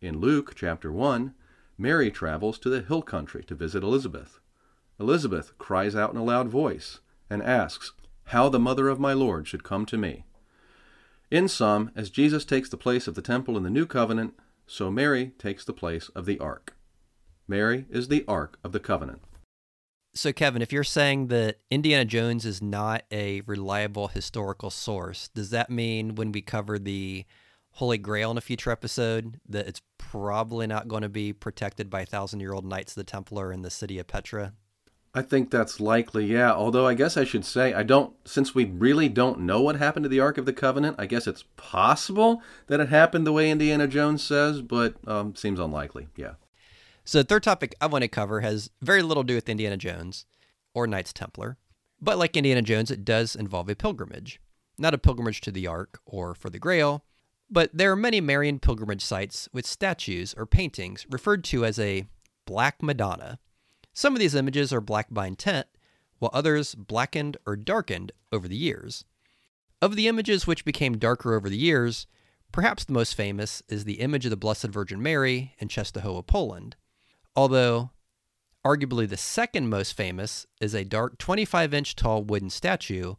In 0.00 0.20
Luke 0.20 0.52
chapter 0.54 0.92
1, 0.92 1.34
Mary 1.76 2.12
travels 2.12 2.60
to 2.60 2.70
the 2.70 2.82
hill 2.82 3.02
country 3.02 3.42
to 3.42 3.56
visit 3.56 3.82
Elizabeth. 3.82 4.38
Elizabeth 5.00 5.58
cries 5.58 5.96
out 5.96 6.12
in 6.12 6.16
a 6.16 6.22
loud 6.22 6.48
voice 6.48 7.00
and 7.28 7.42
asks, 7.42 7.90
How 8.26 8.48
the 8.48 8.60
mother 8.60 8.88
of 8.88 9.00
my 9.00 9.14
Lord 9.14 9.48
should 9.48 9.64
come 9.64 9.84
to 9.86 9.98
me. 9.98 10.24
In 11.28 11.48
sum, 11.48 11.90
as 11.96 12.08
Jesus 12.08 12.44
takes 12.44 12.68
the 12.68 12.76
place 12.76 13.08
of 13.08 13.16
the 13.16 13.20
temple 13.20 13.56
in 13.56 13.64
the 13.64 13.70
new 13.70 13.86
covenant, 13.86 14.34
so 14.64 14.92
Mary 14.92 15.32
takes 15.38 15.64
the 15.64 15.72
place 15.72 16.08
of 16.10 16.24
the 16.24 16.38
ark. 16.38 16.76
Mary 17.48 17.86
is 17.90 18.06
the 18.06 18.24
ark 18.28 18.60
of 18.62 18.70
the 18.70 18.78
covenant. 18.78 19.22
So, 20.14 20.32
Kevin, 20.32 20.60
if 20.60 20.72
you're 20.72 20.84
saying 20.84 21.28
that 21.28 21.60
Indiana 21.70 22.04
Jones 22.04 22.44
is 22.44 22.60
not 22.60 23.04
a 23.10 23.40
reliable 23.46 24.08
historical 24.08 24.68
source, 24.68 25.28
does 25.28 25.50
that 25.50 25.70
mean 25.70 26.16
when 26.16 26.32
we 26.32 26.42
cover 26.42 26.78
the 26.78 27.24
Holy 27.72 27.96
Grail 27.96 28.30
in 28.30 28.36
a 28.36 28.42
future 28.42 28.70
episode 28.70 29.40
that 29.48 29.66
it's 29.66 29.80
probably 29.96 30.66
not 30.66 30.88
going 30.88 31.00
to 31.00 31.08
be 31.08 31.32
protected 31.32 31.88
by 31.88 32.04
thousand 32.04 32.40
year 32.40 32.52
old 32.52 32.66
Knights 32.66 32.92
of 32.92 32.96
the 32.96 33.04
Templar 33.04 33.52
in 33.52 33.62
the 33.62 33.70
city 33.70 33.98
of 33.98 34.06
Petra? 34.06 34.52
I 35.14 35.22
think 35.22 35.50
that's 35.50 35.80
likely, 35.80 36.26
yeah. 36.26 36.52
Although 36.52 36.86
I 36.86 36.94
guess 36.94 37.16
I 37.16 37.24
should 37.24 37.44
say, 37.44 37.72
I 37.72 37.82
don't, 37.82 38.14
since 38.26 38.54
we 38.54 38.64
really 38.64 39.08
don't 39.08 39.40
know 39.40 39.60
what 39.60 39.76
happened 39.76 40.04
to 40.04 40.08
the 40.08 40.20
Ark 40.20 40.38
of 40.38 40.46
the 40.46 40.54
Covenant, 40.54 40.96
I 40.98 41.06
guess 41.06 41.26
it's 41.26 41.44
possible 41.56 42.42
that 42.66 42.80
it 42.80 42.88
happened 42.88 43.26
the 43.26 43.32
way 43.32 43.50
Indiana 43.50 43.86
Jones 43.86 44.22
says, 44.22 44.62
but 44.62 44.94
um, 45.06 45.34
seems 45.34 45.60
unlikely, 45.60 46.08
yeah. 46.16 46.34
So, 47.04 47.18
the 47.18 47.24
third 47.24 47.42
topic 47.42 47.74
I 47.80 47.86
want 47.86 48.02
to 48.02 48.08
cover 48.08 48.40
has 48.40 48.70
very 48.80 49.02
little 49.02 49.24
to 49.24 49.26
do 49.26 49.34
with 49.34 49.48
Indiana 49.48 49.76
Jones 49.76 50.24
or 50.74 50.86
Knights 50.86 51.12
Templar. 51.12 51.58
But 52.00 52.18
like 52.18 52.36
Indiana 52.36 52.62
Jones, 52.62 52.90
it 52.90 53.04
does 53.04 53.36
involve 53.36 53.68
a 53.68 53.74
pilgrimage. 53.74 54.40
Not 54.78 54.94
a 54.94 54.98
pilgrimage 54.98 55.40
to 55.42 55.52
the 55.52 55.66
Ark 55.66 56.00
or 56.04 56.34
for 56.34 56.50
the 56.50 56.58
Grail, 56.58 57.04
but 57.50 57.70
there 57.72 57.92
are 57.92 57.96
many 57.96 58.20
Marian 58.20 58.58
pilgrimage 58.58 59.04
sites 59.04 59.48
with 59.52 59.66
statues 59.66 60.34
or 60.34 60.46
paintings 60.46 61.06
referred 61.10 61.44
to 61.44 61.64
as 61.64 61.78
a 61.78 62.06
Black 62.46 62.82
Madonna. 62.82 63.38
Some 63.92 64.14
of 64.14 64.20
these 64.20 64.34
images 64.34 64.72
are 64.72 64.80
black 64.80 65.08
by 65.10 65.26
intent, 65.26 65.66
while 66.18 66.30
others 66.32 66.74
blackened 66.74 67.36
or 67.46 67.56
darkened 67.56 68.12
over 68.32 68.48
the 68.48 68.56
years. 68.56 69.04
Of 69.82 69.96
the 69.96 70.08
images 70.08 70.46
which 70.46 70.64
became 70.64 70.96
darker 70.96 71.34
over 71.34 71.50
the 71.50 71.58
years, 71.58 72.06
perhaps 72.52 72.84
the 72.84 72.94
most 72.94 73.14
famous 73.14 73.62
is 73.68 73.84
the 73.84 74.00
image 74.00 74.24
of 74.24 74.30
the 74.30 74.36
Blessed 74.36 74.68
Virgin 74.68 75.02
Mary 75.02 75.54
in 75.58 75.68
Czestochowa, 75.68 76.26
Poland. 76.26 76.76
Although, 77.34 77.90
arguably 78.64 79.08
the 79.08 79.16
second 79.16 79.68
most 79.68 79.92
famous 79.92 80.46
is 80.60 80.74
a 80.74 80.84
dark 80.84 81.18
25 81.18 81.72
inch 81.72 81.96
tall 81.96 82.22
wooden 82.22 82.50
statue 82.50 83.14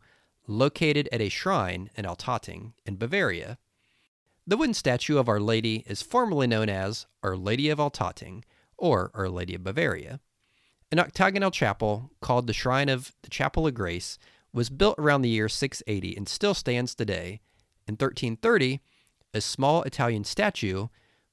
located 0.47 1.09
at 1.11 1.21
a 1.21 1.29
shrine 1.29 1.89
in 1.95 2.05
Altötting 2.05 2.73
in 2.85 2.97
Bavaria. 2.97 3.57
The 4.45 4.57
wooden 4.57 4.73
statue 4.73 5.17
of 5.17 5.29
Our 5.29 5.39
Lady 5.39 5.83
is 5.87 6.01
formally 6.01 6.47
known 6.47 6.69
as 6.69 7.05
Our 7.23 7.37
Lady 7.37 7.69
of 7.69 7.79
Altötting 7.79 8.43
or 8.77 9.09
Our 9.13 9.29
Lady 9.29 9.55
of 9.55 9.63
Bavaria. 9.63 10.19
An 10.91 10.99
octagonal 10.99 11.49
chapel 11.49 12.11
called 12.21 12.45
the 12.45 12.53
Shrine 12.53 12.89
of 12.89 13.13
the 13.23 13.29
Chapel 13.29 13.65
of 13.65 13.73
Grace 13.73 14.19
was 14.53 14.69
built 14.69 14.99
around 14.99 15.23
the 15.23 15.29
year 15.29 15.49
680 15.49 16.15
and 16.15 16.29
still 16.29 16.53
stands 16.53 16.93
today. 16.93 17.41
In 17.87 17.93
1330, 17.93 18.79
a 19.33 19.41
small 19.41 19.81
Italian 19.83 20.23
statue 20.23 20.87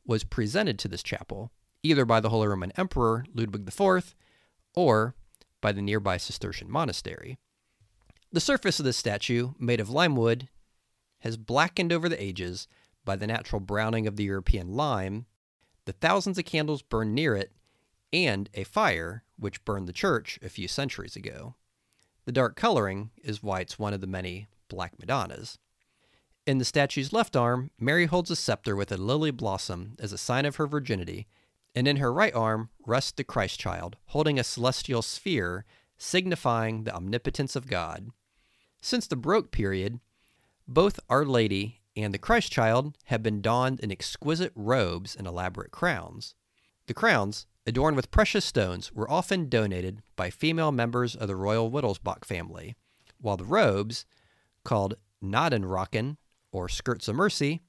was 0.06 0.24
presented 0.24 0.78
to 0.78 0.88
this 0.88 1.02
chapel, 1.02 1.52
either 1.82 2.04
by 2.04 2.20
the 2.20 2.30
Holy 2.30 2.48
Roman 2.48 2.72
Emperor 2.76 3.24
Ludwig 3.34 3.66
IV 3.68 4.14
or 4.74 5.14
by 5.60 5.72
the 5.72 5.82
nearby 5.82 6.16
Cistercian 6.16 6.70
monastery. 6.70 7.38
The 8.32 8.40
surface 8.40 8.78
of 8.78 8.84
this 8.84 8.96
statue, 8.96 9.52
made 9.58 9.80
of 9.80 9.90
lime 9.90 10.16
wood, 10.16 10.48
has 11.20 11.36
blackened 11.36 11.92
over 11.92 12.08
the 12.08 12.22
ages 12.22 12.68
by 13.04 13.16
the 13.16 13.26
natural 13.26 13.60
browning 13.60 14.06
of 14.06 14.16
the 14.16 14.24
European 14.24 14.74
lime, 14.74 15.26
the 15.84 15.92
thousands 15.92 16.38
of 16.38 16.44
candles 16.44 16.82
burned 16.82 17.14
near 17.14 17.34
it, 17.34 17.52
and 18.12 18.48
a 18.54 18.64
fire 18.64 19.24
which 19.38 19.64
burned 19.64 19.88
the 19.88 19.92
church 19.92 20.38
a 20.42 20.48
few 20.48 20.68
centuries 20.68 21.16
ago. 21.16 21.54
The 22.24 22.32
dark 22.32 22.56
coloring 22.56 23.10
is 23.22 23.42
why 23.42 23.60
it's 23.60 23.78
one 23.78 23.94
of 23.94 24.00
the 24.00 24.06
many 24.06 24.48
Black 24.68 24.98
Madonnas. 24.98 25.58
In 26.46 26.58
the 26.58 26.64
statue's 26.64 27.12
left 27.12 27.36
arm, 27.36 27.70
Mary 27.78 28.06
holds 28.06 28.30
a 28.30 28.36
scepter 28.36 28.76
with 28.76 28.92
a 28.92 28.96
lily 28.96 29.30
blossom 29.30 29.96
as 29.98 30.12
a 30.12 30.18
sign 30.18 30.46
of 30.46 30.56
her 30.56 30.66
virginity, 30.66 31.26
and 31.74 31.86
in 31.86 31.96
her 31.96 32.12
right 32.12 32.34
arm 32.34 32.70
rests 32.86 33.12
the 33.12 33.24
Christ 33.24 33.58
child, 33.60 33.96
holding 34.06 34.38
a 34.38 34.44
celestial 34.44 35.02
sphere 35.02 35.64
signifying 35.96 36.84
the 36.84 36.94
omnipotence 36.94 37.54
of 37.54 37.66
God. 37.66 38.08
Since 38.80 39.06
the 39.06 39.16
Baroque 39.16 39.50
period, 39.50 40.00
both 40.66 40.98
Our 41.10 41.24
Lady 41.24 41.80
and 41.96 42.14
the 42.14 42.18
Christ 42.18 42.50
child 42.50 42.96
have 43.04 43.22
been 43.22 43.42
donned 43.42 43.80
in 43.80 43.92
exquisite 43.92 44.52
robes 44.54 45.14
and 45.14 45.26
elaborate 45.26 45.70
crowns. 45.70 46.34
The 46.86 46.94
crowns, 46.94 47.46
adorned 47.66 47.96
with 47.96 48.10
precious 48.10 48.44
stones, 48.44 48.92
were 48.92 49.10
often 49.10 49.48
donated 49.48 50.02
by 50.16 50.30
female 50.30 50.72
members 50.72 51.14
of 51.14 51.28
the 51.28 51.36
royal 51.36 51.70
Wittelsbach 51.70 52.24
family, 52.24 52.76
while 53.18 53.36
the 53.36 53.44
robes, 53.44 54.06
called 54.64 54.94
Gnadenrocken 55.22 56.16
or 56.52 56.68
skirts 56.68 57.08
of 57.08 57.16
mercy, 57.16 57.60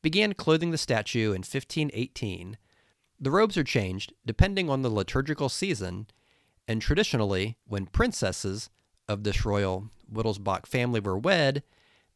began 0.00 0.32
clothing 0.32 0.70
the 0.70 0.78
statue 0.78 1.30
in 1.30 1.40
1518. 1.40 2.56
The 3.20 3.30
robes 3.30 3.56
are 3.56 3.64
changed 3.64 4.12
depending 4.24 4.70
on 4.70 4.82
the 4.82 4.90
liturgical 4.90 5.48
season, 5.48 6.06
and 6.66 6.80
traditionally, 6.80 7.56
when 7.66 7.86
princesses 7.86 8.70
of 9.08 9.24
this 9.24 9.44
royal 9.44 9.90
Wittelsbach 10.12 10.66
family 10.66 11.00
were 11.00 11.18
wed, 11.18 11.62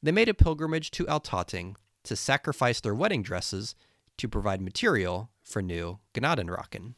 they 0.02 0.12
made 0.12 0.28
a 0.28 0.34
pilgrimage 0.34 0.90
to 0.92 1.04
Altötting 1.06 1.76
to 2.04 2.16
sacrifice 2.16 2.80
their 2.80 2.94
wedding 2.94 3.22
dresses 3.22 3.74
to 4.18 4.28
provide 4.28 4.60
material 4.60 5.30
for 5.42 5.62
new 5.62 5.98
Gnadenrocken. 6.14 6.94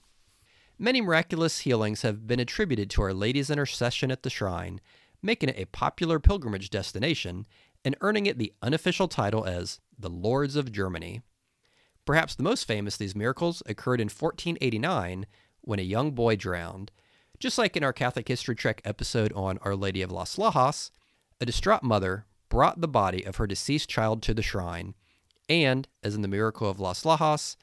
Many 0.79 1.01
miraculous 1.01 1.61
healings 1.61 2.03
have 2.03 2.27
been 2.27 2.40
attributed 2.40 2.90
to 2.90 3.03
Our 3.03 3.14
Lady's 3.14 3.51
intercession 3.51 4.11
at 4.11 4.23
the 4.23 4.31
shrine, 4.31 4.81
making 5.23 5.51
it 5.51 5.59
a 5.59 5.67
popular 5.67 6.19
pilgrimage 6.19 6.69
destination 6.69 7.47
and 7.85 7.97
earning 8.01 8.27
it 8.27 8.38
the 8.38 8.53
unofficial 8.61 9.09
title 9.09 9.45
as 9.45 9.81
the 9.99 10.11
Lourdes 10.11 10.57
of 10.57 10.73
Germany. 10.73 11.23
Perhaps 12.05 12.35
the 12.35 12.43
most 12.43 12.67
famous 12.67 12.95
of 12.95 12.99
these 12.99 13.17
miracles 13.17 13.62
occurred 13.67 14.01
in 14.01 14.07
1489 14.07 15.27
when 15.62 15.79
a 15.79 15.83
young 15.83 16.12
boy 16.12 16.37
drowned. 16.37 16.90
Just 17.38 17.59
like 17.59 17.77
in 17.77 17.85
our 17.85 17.93
Catholic 17.93 18.29
History 18.29 18.55
Trek 18.55 18.81
episode 18.85 19.33
on 19.33 19.59
Our 19.59 19.75
Lady 19.75 20.03
of 20.03 20.12
Las 20.12 20.37
Lajas, 20.37 20.90
a 21.40 21.47
distraught 21.47 21.83
mother 21.83 22.27
brought 22.49 22.81
the 22.81 22.88
body 22.88 23.25
of 23.25 23.37
her 23.37 23.47
deceased 23.47 23.88
child 23.88 24.23
to 24.23 24.35
the 24.35 24.43
shrine, 24.43 24.95
and, 25.49 25.88
as 26.03 26.14
in 26.14 26.23
the 26.23 26.29
miracle 26.29 26.69
of 26.71 26.79
Las 26.79 27.05
Lajas, 27.05 27.57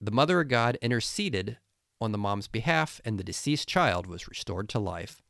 the 0.00 0.10
Mother 0.10 0.40
of 0.40 0.48
God 0.48 0.78
interceded 0.80 1.58
on 2.00 2.12
the 2.12 2.18
mom's 2.18 2.48
behalf, 2.48 3.00
and 3.04 3.18
the 3.18 3.24
deceased 3.24 3.68
child 3.68 4.06
was 4.06 4.28
restored 4.28 4.68
to 4.70 4.78
life. 4.78 5.20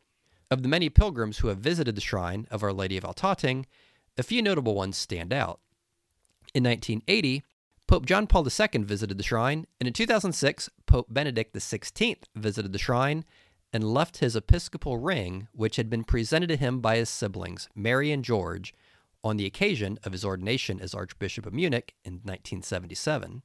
Of 0.51 0.63
the 0.63 0.69
many 0.69 0.89
pilgrims 0.89 1.39
who 1.39 1.49
have 1.49 1.59
visited 1.59 1.95
the 1.95 2.01
shrine 2.01 2.47
of 2.51 2.63
Our 2.63 2.73
Lady 2.73 2.97
of 2.97 3.05
Altötting, 3.05 3.65
a 4.19 4.23
few 4.23 4.43
notable 4.43 4.75
ones 4.75 4.97
stand 4.97 5.33
out. 5.33 5.61
In 6.55 6.65
1980, 6.65 7.43
Pope 7.91 8.07
John 8.07 8.29
Paul 8.29 8.47
II 8.47 8.85
visited 8.85 9.19
the 9.19 9.25
shrine, 9.25 9.67
and 9.81 9.89
in 9.89 9.93
2006, 9.93 10.71
Pope 10.87 11.09
Benedict 11.11 11.53
XVI 11.53 12.19
visited 12.37 12.73
the 12.73 12.79
shrine 12.79 13.25
and 13.73 13.83
left 13.83 14.19
his 14.19 14.37
episcopal 14.37 14.99
ring, 14.99 15.49
which 15.51 15.75
had 15.75 15.91
been 15.91 16.05
presented 16.05 16.47
to 16.51 16.57
him 16.57 16.79
by 16.79 16.99
his 16.99 17.09
siblings, 17.09 17.69
Mary 17.75 18.13
and 18.13 18.25
George, 18.25 18.73
on 19.25 19.39
the 19.39 19.45
occasion 19.45 19.99
of 20.05 20.13
his 20.13 20.25
ordination 20.25 20.79
as 20.79 20.95
Archbishop 20.95 21.47
of 21.47 21.53
Munich 21.53 21.97
in 22.05 22.21
1977. 22.23 23.43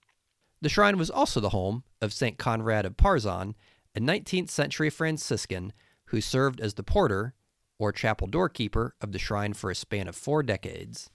The 0.61 0.69
shrine 0.69 0.99
was 0.99 1.09
also 1.09 1.39
the 1.39 1.49
home 1.49 1.83
of 1.99 2.13
St. 2.13 2.37
Conrad 2.37 2.85
of 2.85 2.97
Parzham, 2.97 3.55
a 3.95 3.99
19th 3.99 4.51
century 4.51 4.91
Franciscan 4.91 5.73
who 6.09 6.21
served 6.21 6.61
as 6.61 6.75
the 6.75 6.83
porter 6.83 7.33
or 7.79 7.91
chapel 7.91 8.27
doorkeeper 8.27 8.93
of 9.01 9.11
the 9.11 9.17
shrine 9.17 9.53
for 9.53 9.71
a 9.71 9.75
span 9.75 10.07
of 10.07 10.15
four 10.15 10.43
decades. 10.43 11.09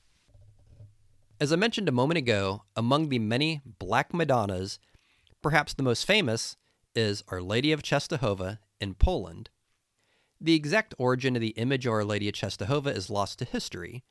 As 1.40 1.52
I 1.52 1.56
mentioned 1.56 1.88
a 1.88 1.92
moment 1.92 2.18
ago, 2.18 2.64
among 2.76 3.08
the 3.08 3.18
many 3.18 3.62
Black 3.64 4.12
Madonnas, 4.12 4.78
perhaps 5.42 5.72
the 5.72 5.82
most 5.82 6.04
famous 6.04 6.56
is 6.94 7.24
Our 7.28 7.40
Lady 7.40 7.72
of 7.72 7.82
Czestochowa 7.82 8.58
in 8.80 8.94
Poland. 8.94 9.48
The 10.40 10.54
exact 10.54 10.94
origin 10.98 11.36
of 11.36 11.40
the 11.40 11.48
image 11.48 11.86
of 11.86 11.92
Our 11.92 12.04
Lady 12.04 12.28
of 12.28 12.34
Czestochowa 12.34 12.94
is 12.94 13.08
lost 13.08 13.38
to 13.38 13.46
history, 13.46 14.04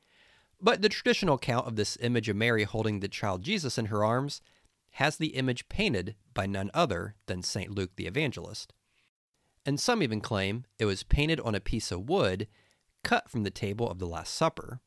but 0.60 0.82
the 0.82 0.88
traditional 0.88 1.36
account 1.36 1.66
of 1.66 1.76
this 1.76 1.96
image 2.00 2.28
of 2.28 2.36
Mary 2.36 2.64
holding 2.64 2.98
the 2.98 3.08
child 3.08 3.42
Jesus 3.42 3.78
in 3.78 3.86
her 3.86 4.04
arms 4.04 4.42
has 4.94 5.16
the 5.16 5.28
image 5.28 5.68
painted 5.68 6.16
by 6.34 6.46
none 6.46 6.70
other 6.74 7.14
than 7.26 7.42
St. 7.42 7.70
Luke 7.70 7.92
the 7.96 8.06
Evangelist 8.06 8.74
and 9.66 9.78
some 9.78 10.02
even 10.02 10.20
claim 10.20 10.64
it 10.78 10.84
was 10.84 11.02
painted 11.02 11.40
on 11.40 11.54
a 11.54 11.60
piece 11.60 11.90
of 11.90 12.08
wood 12.08 12.48
cut 13.04 13.28
from 13.28 13.42
the 13.42 13.50
table 13.50 13.88
of 13.88 13.98
the 13.98 14.06
Last 14.06 14.34
Supper. 14.34 14.80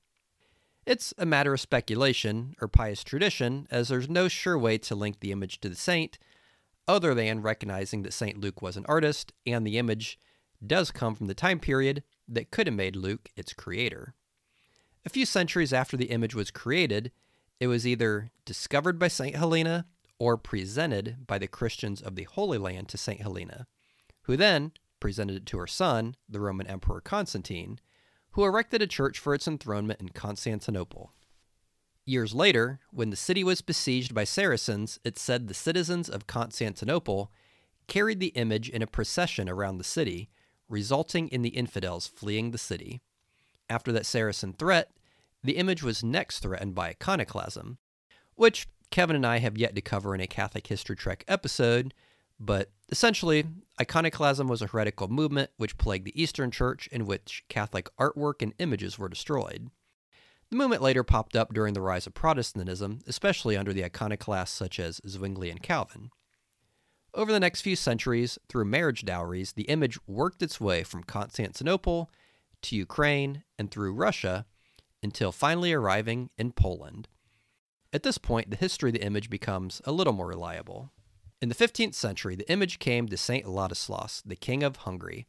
It's 0.85 1.13
a 1.17 1.25
matter 1.25 1.53
of 1.53 1.61
speculation 1.61 2.55
or 2.61 2.67
pious 2.67 3.03
tradition, 3.03 3.67
as 3.71 3.87
there's 3.87 4.09
no 4.09 4.27
sure 4.27 4.57
way 4.57 4.77
to 4.79 4.95
link 4.95 5.19
the 5.19 5.31
image 5.31 5.59
to 5.61 5.69
the 5.69 5.75
saint, 5.75 6.17
other 6.87 7.13
than 7.13 7.41
recognizing 7.41 8.03
that 8.03 8.13
St. 8.13 8.37
Luke 8.37 8.61
was 8.61 8.75
an 8.75 8.85
artist 8.87 9.31
and 9.45 9.65
the 9.65 9.77
image 9.77 10.19
does 10.65 10.91
come 10.91 11.15
from 11.15 11.27
the 11.27 11.33
time 11.33 11.59
period 11.59 12.03
that 12.27 12.51
could 12.51 12.67
have 12.67 12.75
made 12.75 12.95
Luke 12.95 13.29
its 13.35 13.53
creator. 13.53 14.13
A 15.05 15.09
few 15.09 15.25
centuries 15.25 15.73
after 15.73 15.95
the 15.95 16.05
image 16.05 16.35
was 16.35 16.51
created, 16.51 17.11
it 17.59 17.67
was 17.67 17.87
either 17.87 18.31
discovered 18.45 18.99
by 18.99 19.07
St. 19.07 19.35
Helena 19.35 19.85
or 20.19 20.37
presented 20.37 21.25
by 21.27 21.37
the 21.37 21.47
Christians 21.47 22.01
of 22.01 22.15
the 22.15 22.23
Holy 22.23 22.57
Land 22.57 22.89
to 22.89 22.97
St. 22.97 23.21
Helena 23.21 23.67
who 24.23 24.37
then 24.37 24.71
presented 24.99 25.35
it 25.35 25.45
to 25.47 25.57
her 25.57 25.67
son, 25.67 26.15
the 26.27 26.39
Roman 26.39 26.67
Emperor 26.67 27.01
Constantine, 27.01 27.79
who 28.33 28.43
erected 28.43 28.81
a 28.81 28.87
church 28.87 29.19
for 29.19 29.33
its 29.33 29.47
enthronement 29.47 30.01
in 30.01 30.09
Constantinople. 30.09 31.13
Years 32.05 32.33
later, 32.33 32.79
when 32.91 33.09
the 33.09 33.15
city 33.15 33.43
was 33.43 33.61
besieged 33.61 34.13
by 34.13 34.25
Saracens, 34.25 34.99
it 35.03 35.17
said 35.17 35.47
the 35.47 35.53
citizens 35.53 36.09
of 36.09 36.27
Constantinople 36.27 37.31
carried 37.87 38.19
the 38.19 38.27
image 38.27 38.69
in 38.69 38.81
a 38.81 38.87
procession 38.87 39.47
around 39.47 39.77
the 39.77 39.83
city, 39.83 40.29
resulting 40.67 41.29
in 41.29 41.43
the 41.43 41.49
infidels 41.49 42.07
fleeing 42.07 42.51
the 42.51 42.57
city. 42.57 43.01
After 43.69 43.91
that 43.91 44.05
Saracen 44.05 44.53
threat, 44.53 44.91
the 45.43 45.57
image 45.57 45.83
was 45.83 46.03
next 46.03 46.39
threatened 46.39 46.75
by 46.75 46.89
iconoclasm, 46.89 47.77
which 48.35 48.67
Kevin 48.89 49.15
and 49.15 49.25
I 49.25 49.39
have 49.39 49.57
yet 49.57 49.75
to 49.75 49.81
cover 49.81 50.13
in 50.15 50.21
a 50.21 50.27
Catholic 50.27 50.67
History 50.67 50.95
Trek 50.95 51.23
episode, 51.27 51.93
but 52.39 52.71
essentially, 52.93 53.43
iconoclasm 53.81 54.47
was 54.47 54.61
a 54.61 54.67
heretical 54.67 55.07
movement 55.07 55.49
which 55.57 55.79
plagued 55.79 56.05
the 56.05 56.21
Eastern 56.21 56.51
Church 56.51 56.85
in 56.91 57.07
which 57.07 57.43
Catholic 57.49 57.89
artwork 57.97 58.43
and 58.43 58.53
images 58.59 58.99
were 58.99 59.09
destroyed. 59.09 59.71
The 60.51 60.57
movement 60.57 60.83
later 60.83 61.03
popped 61.03 61.35
up 61.35 61.55
during 61.55 61.73
the 61.73 61.81
rise 61.81 62.05
of 62.05 62.13
Protestantism, 62.13 62.99
especially 63.07 63.57
under 63.57 63.73
the 63.73 63.83
iconoclasts 63.83 64.53
such 64.53 64.79
as 64.79 65.01
Zwingli 65.07 65.49
and 65.49 65.63
Calvin. 65.63 66.11
Over 67.15 67.31
the 67.31 67.39
next 67.39 67.61
few 67.61 67.75
centuries, 67.75 68.37
through 68.47 68.65
marriage 68.65 69.05
dowries, 69.05 69.53
the 69.53 69.63
image 69.63 69.97
worked 70.05 70.43
its 70.43 70.61
way 70.61 70.83
from 70.83 71.03
Constantinople 71.03 72.11
to 72.61 72.75
Ukraine 72.75 73.43
and 73.57 73.71
through 73.71 73.95
Russia 73.95 74.45
until 75.01 75.31
finally 75.31 75.73
arriving 75.73 76.29
in 76.37 76.51
Poland. 76.51 77.07
At 77.91 78.03
this 78.03 78.19
point, 78.19 78.51
the 78.51 78.55
history 78.55 78.91
of 78.91 78.93
the 78.93 79.03
image 79.03 79.31
becomes 79.31 79.81
a 79.83 79.91
little 79.91 80.13
more 80.13 80.27
reliable. 80.27 80.91
In 81.43 81.49
the 81.49 81.55
15th 81.55 81.93
century, 81.93 82.37
the 82.37 82.49
image 82.49 82.79
came 82.79 83.09
to 83.09 83.17
St. 83.17 83.45
Ladislaus, 83.45 84.23
the 84.25 84.37
king 84.37 84.63
of 84.63 84.77
Hungary. 84.77 85.27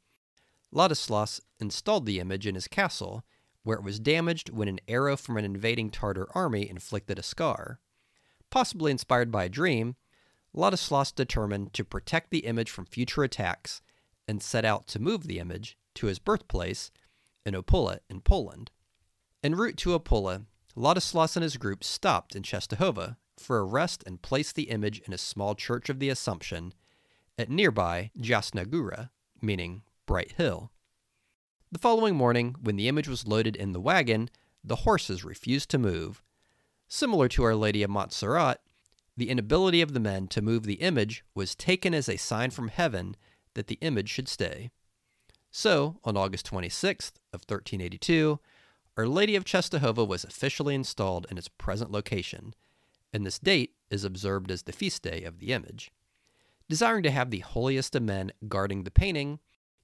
Ladislaus 0.71 1.41
installed 1.59 2.07
the 2.07 2.21
image 2.21 2.47
in 2.47 2.55
his 2.55 2.69
castle, 2.69 3.25
where 3.65 3.77
it 3.77 3.83
was 3.83 3.99
damaged 3.99 4.51
when 4.51 4.69
an 4.69 4.79
arrow 4.87 5.17
from 5.17 5.37
an 5.39 5.45
invading 5.45 5.91
Tartar 5.91 6.29
army 6.33 6.71
inflicted 6.71 7.19
a 7.19 7.23
scar. 7.25 7.81
Possibly 8.49 8.93
inspired 8.93 9.33
by 9.33 9.43
a 9.43 9.49
dream, 9.49 9.97
Ladislaus 10.53 11.11
determined 11.11 11.73
to 11.73 11.85
protect 11.85 12.31
the 12.31 12.47
image 12.47 12.71
from 12.71 12.87
future 12.87 13.25
attacks 13.25 13.83
and 14.29 14.41
set 14.41 14.65
out 14.65 14.87
to 14.87 15.01
move 15.01 15.27
the 15.27 15.41
image 15.41 15.77
to 15.97 16.07
his 16.07 16.21
birthplace 16.21 16.93
in 17.45 17.55
Opole 17.55 17.99
in 18.09 18.21
Poland. 18.21 18.71
En 19.43 19.57
route 19.57 19.79
to 19.79 19.99
Opole, 19.99 20.47
Ladislaus 20.77 21.35
and 21.35 21.43
his 21.43 21.57
group 21.57 21.83
stopped 21.83 22.37
in 22.37 22.45
Czestochowa, 22.45 23.17
for 23.39 23.59
a 23.59 23.65
rest 23.65 24.03
and 24.07 24.23
placed 24.23 24.55
the 24.55 24.71
image 24.71 25.01
in 25.01 25.13
a 25.13 25.19
small 25.19 25.55
church 25.55 25.89
of 25.89 25.99
the 25.99 26.09
Assumption 26.09 26.73
at 27.39 27.51
nearby 27.51 28.11
Jasna 28.19 28.65
Góra, 28.65 29.11
meaning 29.41 29.83
Bright 30.07 30.33
Hill. 30.33 30.71
The 31.73 31.79
following 31.79 32.15
morning, 32.15 32.55
when 32.63 32.77
the 32.77 32.89
image 32.89 33.09
was 33.09 33.27
loaded 33.27 33.57
in 33.57 33.73
the 33.73 33.81
wagon, 33.81 34.31
the 34.63 34.77
horses 34.77 35.25
refused 35.25 35.71
to 35.71 35.79
move. 35.79 36.23
Similar 36.89 37.29
to 37.31 37.43
Our 37.43 37.57
Lady 37.57 37.83
of 37.83 37.91
Montserrat, 37.91 38.61
the 39.17 39.31
inability 39.31 39.81
of 39.81 39.93
the 39.93 40.01
men 40.01 40.29
to 40.29 40.43
move 40.43 40.65
the 40.65 40.75
image 40.75 41.25
was 41.35 41.55
taken 41.55 41.95
as 41.95 42.09
a 42.09 42.17
sign 42.17 42.51
from 42.51 42.69
heaven 42.69 43.17
that 43.55 43.69
the 43.69 43.79
image 43.81 44.09
should 44.09 44.29
stay. 44.29 44.71
So, 45.51 46.01
on 46.05 46.17
August 46.17 46.51
26th 46.51 47.13
of 47.33 47.43
1382, 47.47 48.41
Our 48.97 49.07
Lady 49.07 49.37
of 49.37 49.45
Czestochowa 49.45 50.07
was 50.07 50.25
officially 50.25 50.75
installed 50.75 51.27
in 51.31 51.39
its 51.39 51.49
present 51.49 51.91
location, 51.93 52.55
and 53.15 53.25
this 53.25 53.39
date 53.39 53.75
is 53.91 54.05
observed 54.05 54.51
as 54.51 54.65
the 54.65 54.73
feast 54.73 55.03
day 55.03 55.23
of 55.23 55.39
the 55.39 55.53
image. 55.53 55.93
Desiring 56.69 57.05
to 57.05 57.11
have 57.13 57.31
the 57.31 57.39
holiest 57.39 57.95
of 57.95 58.03
men 58.03 58.33
guarding 58.49 58.83
the 58.83 58.91
painting, 58.91 59.39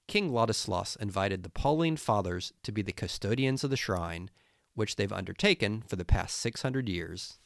King 0.07 0.33
Ladislaus 0.33 0.97
invited 0.97 1.41
the 1.41 1.49
Pauline 1.49 1.95
Fathers 1.95 2.51
to 2.63 2.73
be 2.73 2.81
the 2.81 2.91
custodians 2.91 3.63
of 3.63 3.69
the 3.69 3.77
shrine, 3.77 4.29
which 4.75 4.97
they've 4.97 5.13
undertaken 5.13 5.81
for 5.87 5.95
the 5.95 6.03
past 6.03 6.37
600 6.37 6.89
years. 6.89 7.39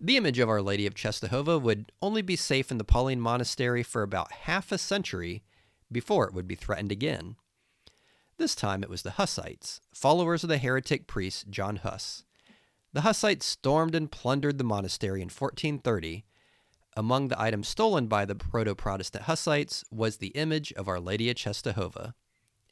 The 0.00 0.16
image 0.16 0.40
of 0.40 0.48
Our 0.48 0.60
Lady 0.60 0.86
of 0.86 0.94
Czestochowa 0.94 1.62
would 1.62 1.92
only 2.02 2.22
be 2.22 2.36
safe 2.36 2.72
in 2.72 2.78
the 2.78 2.84
Pauline 2.84 3.20
monastery 3.20 3.84
for 3.84 4.02
about 4.02 4.32
half 4.32 4.72
a 4.72 4.78
century 4.78 5.44
before 5.90 6.26
it 6.26 6.34
would 6.34 6.48
be 6.48 6.56
threatened 6.56 6.90
again. 6.90 7.36
This 8.38 8.54
time 8.54 8.82
it 8.82 8.90
was 8.90 9.02
the 9.02 9.12
Hussites, 9.12 9.80
followers 9.94 10.42
of 10.42 10.48
the 10.48 10.58
heretic 10.58 11.06
priest 11.06 11.48
John 11.48 11.76
Huss. 11.76 12.25
The 12.96 13.02
Hussites 13.02 13.44
stormed 13.44 13.94
and 13.94 14.10
plundered 14.10 14.56
the 14.56 14.64
monastery 14.64 15.20
in 15.20 15.26
1430. 15.26 16.24
Among 16.96 17.28
the 17.28 17.38
items 17.38 17.68
stolen 17.68 18.06
by 18.06 18.24
the 18.24 18.34
proto 18.34 18.74
Protestant 18.74 19.24
Hussites 19.24 19.84
was 19.90 20.16
the 20.16 20.28
image 20.28 20.72
of 20.72 20.88
Our 20.88 20.98
Lady 20.98 21.28
of 21.28 21.36
Czestochowa. 21.36 22.14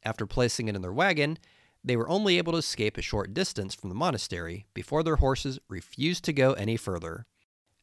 After 0.02 0.24
placing 0.24 0.68
it 0.68 0.76
in 0.76 0.80
their 0.80 0.94
wagon, 0.94 1.36
they 1.84 1.94
were 1.94 2.08
only 2.08 2.38
able 2.38 2.52
to 2.52 2.58
escape 2.60 2.96
a 2.96 3.02
short 3.02 3.34
distance 3.34 3.74
from 3.74 3.90
the 3.90 3.94
monastery 3.94 4.64
before 4.72 5.02
their 5.02 5.16
horses 5.16 5.58
refused 5.68 6.24
to 6.24 6.32
go 6.32 6.54
any 6.54 6.78
further. 6.78 7.26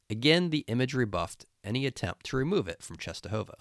Again, 0.10 0.50
the 0.50 0.66
image 0.68 0.96
rebuffed 0.96 1.46
any 1.64 1.86
attempt 1.86 2.26
to 2.26 2.38
remove 2.38 2.68
it 2.68 2.82
from 2.82 2.98
Czestochowa. 2.98 3.54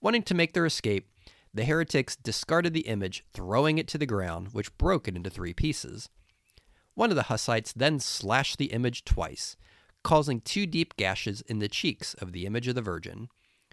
Wanting 0.00 0.22
to 0.22 0.34
make 0.34 0.52
their 0.52 0.66
escape, 0.66 1.08
the 1.52 1.64
heretics 1.64 2.14
discarded 2.14 2.74
the 2.74 2.86
image, 2.86 3.24
throwing 3.32 3.78
it 3.78 3.88
to 3.88 3.98
the 3.98 4.06
ground, 4.06 4.50
which 4.52 4.78
broke 4.78 5.08
it 5.08 5.16
into 5.16 5.30
three 5.30 5.52
pieces. 5.52 6.08
One 6.94 7.10
of 7.10 7.16
the 7.16 7.24
Hussites 7.24 7.72
then 7.72 8.00
slashed 8.00 8.58
the 8.58 8.66
image 8.66 9.04
twice, 9.04 9.56
causing 10.02 10.40
two 10.40 10.66
deep 10.66 10.96
gashes 10.96 11.40
in 11.42 11.58
the 11.58 11.68
cheeks 11.68 12.14
of 12.14 12.32
the 12.32 12.46
image 12.46 12.68
of 12.68 12.74
the 12.74 12.82
Virgin. 12.82 13.28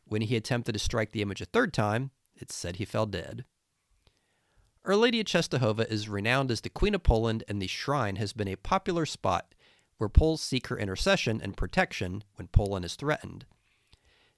When 0.06 0.22
he 0.22 0.36
attempted 0.36 0.74
to 0.74 0.80
strike 0.80 1.12
the 1.12 1.22
image 1.22 1.42
a 1.42 1.46
third 1.46 1.74
time, 1.74 2.12
it 2.36 2.52
said 2.52 2.78
he 2.78 2.86
fell 2.86 3.06
dead. 3.06 3.46
Our 4.86 4.96
Lady 4.96 5.20
of 5.20 5.28
Czestochowa 5.28 5.88
is 5.92 6.08
renowned 6.08 6.50
as 6.50 6.62
the 6.62 6.70
Queen 6.70 6.96
of 6.96 7.04
Poland, 7.04 7.44
and 7.48 7.62
the 7.62 7.68
shrine 7.68 8.16
has 8.16 8.34
been 8.34 8.48
a 8.48 8.56
popular 8.56 9.06
spot 9.06 9.54
where 9.98 10.10
Poles 10.10 10.42
seek 10.42 10.68
her 10.68 10.80
intercession 10.80 11.42
and 11.42 11.58
protection 11.58 12.24
when 12.36 12.48
Poland 12.48 12.86
is 12.86 12.96
threatened. 12.96 13.46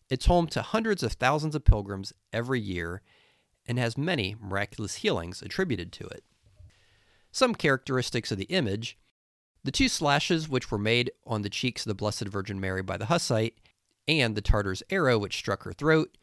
It's 0.10 0.26
home 0.26 0.48
to 0.48 0.62
hundreds 0.62 1.04
of 1.04 1.13
thousands 1.13 1.56
of 1.56 1.63
pilgrims 1.63 2.12
every 2.34 2.60
year 2.60 3.02
and 3.67 3.78
has 3.78 3.98
many 3.98 4.36
miraculous 4.41 4.96
healings 4.96 5.41
attributed 5.41 5.94
to 5.94 6.08
it. 6.08 6.24
Some 7.32 7.56
characteristics 7.56 8.32
of 8.32 8.38
the 8.38 8.46
image 8.46 8.98
the 9.63 9.72
two 9.72 9.89
slashes 9.89 10.50
which 10.50 10.72
were 10.72 10.80
made 10.80 11.12
on 11.26 11.44
the 11.44 11.50
cheeks 11.50 11.86
of 11.86 11.89
the 11.89 11.96
Blessed 11.96 12.28
Virgin 12.28 12.60
Mary 12.60 12.82
by 12.82 12.98
the 12.98 13.06
Hussite, 13.06 13.60
and 14.08 14.36
the 14.36 14.41
Tartar's 14.41 14.82
arrow 14.89 15.20
which 15.20 15.38
struck 15.38 15.63
her 15.63 15.74
throat, 15.74 16.17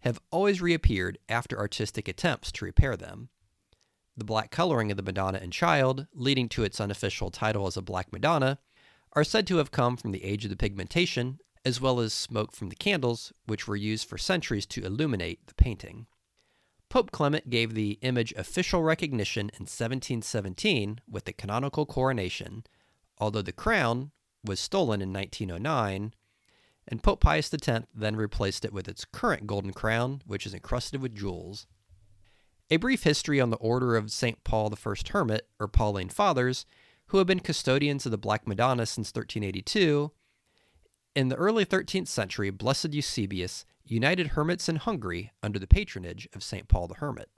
have 0.00 0.20
always 0.30 0.62
reappeared 0.62 1.18
after 1.28 1.58
artistic 1.58 2.08
attempts 2.08 2.50
to 2.52 2.64
repair 2.64 2.96
them. 2.96 3.28
The 4.16 4.24
black 4.24 4.50
coloring 4.50 4.90
of 4.90 4.96
the 4.96 5.02
Madonna 5.02 5.38
and 5.38 5.52
Child, 5.52 6.06
leading 6.14 6.48
to 6.50 6.64
its 6.64 6.80
unofficial 6.80 7.30
title 7.30 7.66
as 7.66 7.76
a 7.76 7.82
Black 7.82 8.12
Madonna, 8.12 8.58
are 9.12 9.24
said 9.24 9.46
to 9.48 9.58
have 9.58 9.70
come 9.70 9.96
from 9.96 10.12
the 10.12 10.24
age 10.24 10.44
of 10.44 10.50
the 10.50 10.56
pigmentation, 10.56 11.38
as 11.64 11.80
well 11.80 12.00
as 12.00 12.12
smoke 12.12 12.52
from 12.52 12.68
the 12.68 12.76
candles, 12.76 13.32
which 13.46 13.68
were 13.68 13.76
used 13.76 14.08
for 14.08 14.16
centuries 14.16 14.66
to 14.66 14.84
illuminate 14.84 15.46
the 15.46 15.54
painting. 15.54 16.06
Pope 16.88 17.10
Clement 17.10 17.50
gave 17.50 17.74
the 17.74 17.98
image 18.00 18.32
official 18.32 18.82
recognition 18.82 19.50
in 19.50 19.66
1717 19.66 21.00
with 21.08 21.24
the 21.24 21.32
canonical 21.32 21.84
coronation, 21.84 22.64
although 23.18 23.42
the 23.42 23.52
crown 23.52 24.10
was 24.44 24.58
stolen 24.58 25.02
in 25.02 25.12
1909, 25.12 26.14
and 26.86 27.02
Pope 27.02 27.20
Pius 27.20 27.52
X 27.52 27.86
then 27.94 28.16
replaced 28.16 28.64
it 28.64 28.72
with 28.72 28.88
its 28.88 29.04
current 29.04 29.46
golden 29.46 29.72
crown, 29.72 30.22
which 30.26 30.46
is 30.46 30.54
encrusted 30.54 31.02
with 31.02 31.14
jewels. 31.14 31.66
A 32.70 32.76
brief 32.76 33.02
history 33.02 33.40
on 33.40 33.50
the 33.50 33.56
Order 33.58 33.96
of 33.96 34.10
St. 34.10 34.42
Paul 34.44 34.70
the 34.70 34.76
First 34.76 35.08
Hermit, 35.08 35.48
or 35.60 35.68
Pauline 35.68 36.08
Fathers, 36.08 36.64
who 37.06 37.18
have 37.18 37.26
been 37.26 37.40
custodians 37.40 38.06
of 38.06 38.12
the 38.12 38.18
Black 38.18 38.46
Madonna 38.46 38.86
since 38.86 39.08
1382. 39.08 40.12
In 41.14 41.28
the 41.28 41.36
early 41.36 41.64
13th 41.64 42.08
century, 42.08 42.50
Blessed 42.50 42.92
Eusebius 42.92 43.64
united 43.90 44.28
hermits 44.28 44.68
in 44.68 44.76
Hungary 44.76 45.32
under 45.42 45.58
the 45.58 45.66
patronage 45.66 46.28
of 46.34 46.42
St. 46.42 46.68
Paul 46.68 46.88
the 46.88 46.94
Hermit. 46.94 47.30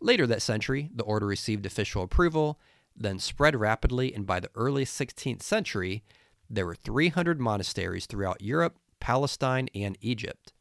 Later 0.00 0.26
that 0.26 0.42
century, 0.42 0.90
the 0.94 1.04
order 1.04 1.26
received 1.26 1.66
official 1.66 2.02
approval, 2.02 2.58
then 2.96 3.18
spread 3.18 3.54
rapidly, 3.54 4.14
and 4.14 4.26
by 4.26 4.40
the 4.40 4.50
early 4.54 4.84
16th 4.84 5.42
century, 5.42 6.02
there 6.48 6.66
were 6.66 6.74
300 6.74 7.38
monasteries 7.38 8.06
throughout 8.06 8.42
Europe, 8.42 8.76
Palestine, 8.98 9.68
and 9.74 9.96
Egypt. 10.00 10.52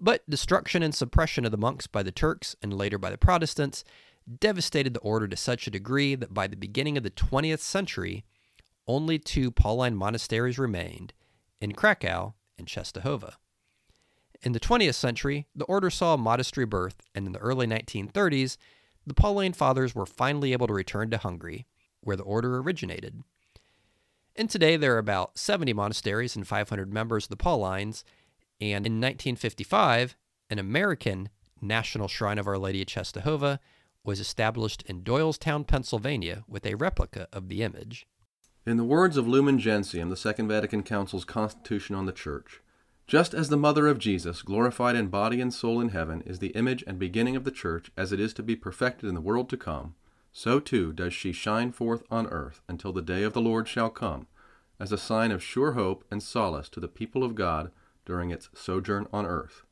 But 0.00 0.28
destruction 0.30 0.82
and 0.82 0.94
suppression 0.94 1.44
of 1.44 1.50
the 1.50 1.56
monks 1.56 1.86
by 1.86 2.02
the 2.02 2.12
Turks 2.12 2.54
and 2.62 2.72
later 2.72 2.98
by 2.98 3.10
the 3.10 3.18
Protestants 3.18 3.82
devastated 4.38 4.94
the 4.94 5.00
order 5.00 5.26
to 5.26 5.36
such 5.36 5.66
a 5.66 5.70
degree 5.70 6.14
that 6.14 6.34
by 6.34 6.46
the 6.46 6.56
beginning 6.56 6.96
of 6.96 7.02
the 7.02 7.10
20th 7.10 7.60
century, 7.60 8.24
only 8.86 9.18
two 9.18 9.50
Pauline 9.50 9.96
monasteries 9.96 10.58
remained 10.58 11.12
in 11.60 11.72
Krakow 11.72 12.34
and 12.56 12.66
Czestochowa. 12.66 13.34
In 14.42 14.52
the 14.52 14.60
20th 14.60 14.94
century, 14.94 15.46
the 15.54 15.64
order 15.64 15.90
saw 15.90 16.14
a 16.14 16.18
modest 16.18 16.56
rebirth, 16.56 16.96
and 17.14 17.26
in 17.26 17.32
the 17.32 17.40
early 17.40 17.66
1930s, 17.66 18.56
the 19.04 19.14
Pauline 19.14 19.52
Fathers 19.52 19.94
were 19.94 20.06
finally 20.06 20.52
able 20.52 20.68
to 20.68 20.72
return 20.72 21.10
to 21.10 21.18
Hungary, 21.18 21.66
where 22.02 22.16
the 22.16 22.22
order 22.22 22.58
originated. 22.58 23.22
And 24.36 24.48
today 24.48 24.76
there 24.76 24.94
are 24.94 24.98
about 24.98 25.38
70 25.38 25.72
monasteries 25.72 26.36
and 26.36 26.46
500 26.46 26.92
members 26.92 27.24
of 27.24 27.30
the 27.30 27.36
Paulines, 27.36 28.04
and 28.60 28.86
in 28.86 29.00
1955, 29.00 30.16
an 30.50 30.58
American 30.60 31.30
National 31.60 32.06
Shrine 32.06 32.38
of 32.38 32.46
Our 32.46 32.58
Lady 32.58 32.82
of 32.82 32.86
Czestochowa 32.86 33.58
was 34.04 34.20
established 34.20 34.82
in 34.86 35.02
Doylestown, 35.02 35.66
Pennsylvania, 35.66 36.44
with 36.46 36.64
a 36.64 36.76
replica 36.76 37.26
of 37.32 37.48
the 37.48 37.62
image. 37.62 38.06
In 38.64 38.76
the 38.76 38.84
words 38.84 39.16
of 39.16 39.26
Lumen 39.26 39.58
Gentium, 39.58 40.10
the 40.10 40.16
Second 40.16 40.46
Vatican 40.46 40.84
Council's 40.84 41.24
Constitution 41.24 41.96
on 41.96 42.06
the 42.06 42.12
Church, 42.12 42.60
just 43.08 43.32
as 43.32 43.48
the 43.48 43.56
Mother 43.56 43.88
of 43.88 43.98
Jesus, 43.98 44.42
glorified 44.42 44.94
in 44.94 45.08
body 45.08 45.40
and 45.40 45.52
soul 45.52 45.80
in 45.80 45.88
heaven, 45.88 46.22
is 46.26 46.40
the 46.40 46.48
image 46.48 46.84
and 46.86 46.98
beginning 46.98 47.36
of 47.36 47.44
the 47.44 47.50
Church 47.50 47.90
as 47.96 48.12
it 48.12 48.20
is 48.20 48.34
to 48.34 48.42
be 48.42 48.54
perfected 48.54 49.08
in 49.08 49.14
the 49.14 49.20
world 49.22 49.48
to 49.48 49.56
come, 49.56 49.94
so 50.30 50.60
too 50.60 50.92
does 50.92 51.14
she 51.14 51.32
shine 51.32 51.72
forth 51.72 52.02
on 52.10 52.26
earth 52.26 52.60
until 52.68 52.92
the 52.92 53.00
day 53.00 53.22
of 53.22 53.32
the 53.32 53.40
Lord 53.40 53.66
shall 53.66 53.88
come, 53.88 54.26
as 54.78 54.92
a 54.92 54.98
sign 54.98 55.32
of 55.32 55.42
sure 55.42 55.72
hope 55.72 56.04
and 56.10 56.22
solace 56.22 56.68
to 56.68 56.80
the 56.80 56.86
people 56.86 57.24
of 57.24 57.34
God 57.34 57.70
during 58.04 58.30
its 58.30 58.50
sojourn 58.54 59.06
on 59.10 59.24
earth. 59.24 59.62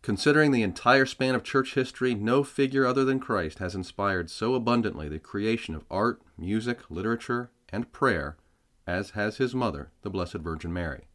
Considering 0.00 0.50
the 0.50 0.62
entire 0.62 1.04
span 1.04 1.34
of 1.34 1.42
church 1.42 1.74
history, 1.74 2.14
no 2.14 2.42
figure 2.42 2.86
other 2.86 3.04
than 3.04 3.20
Christ 3.20 3.58
has 3.58 3.74
inspired 3.74 4.30
so 4.30 4.54
abundantly 4.54 5.10
the 5.10 5.18
creation 5.18 5.74
of 5.74 5.84
art, 5.90 6.22
music, 6.38 6.78
literature, 6.88 7.50
and 7.68 7.92
prayer 7.92 8.38
as 8.86 9.10
has 9.10 9.36
his 9.36 9.54
mother, 9.54 9.90
the 10.00 10.08
Blessed 10.08 10.36
Virgin 10.36 10.72
Mary. 10.72 11.08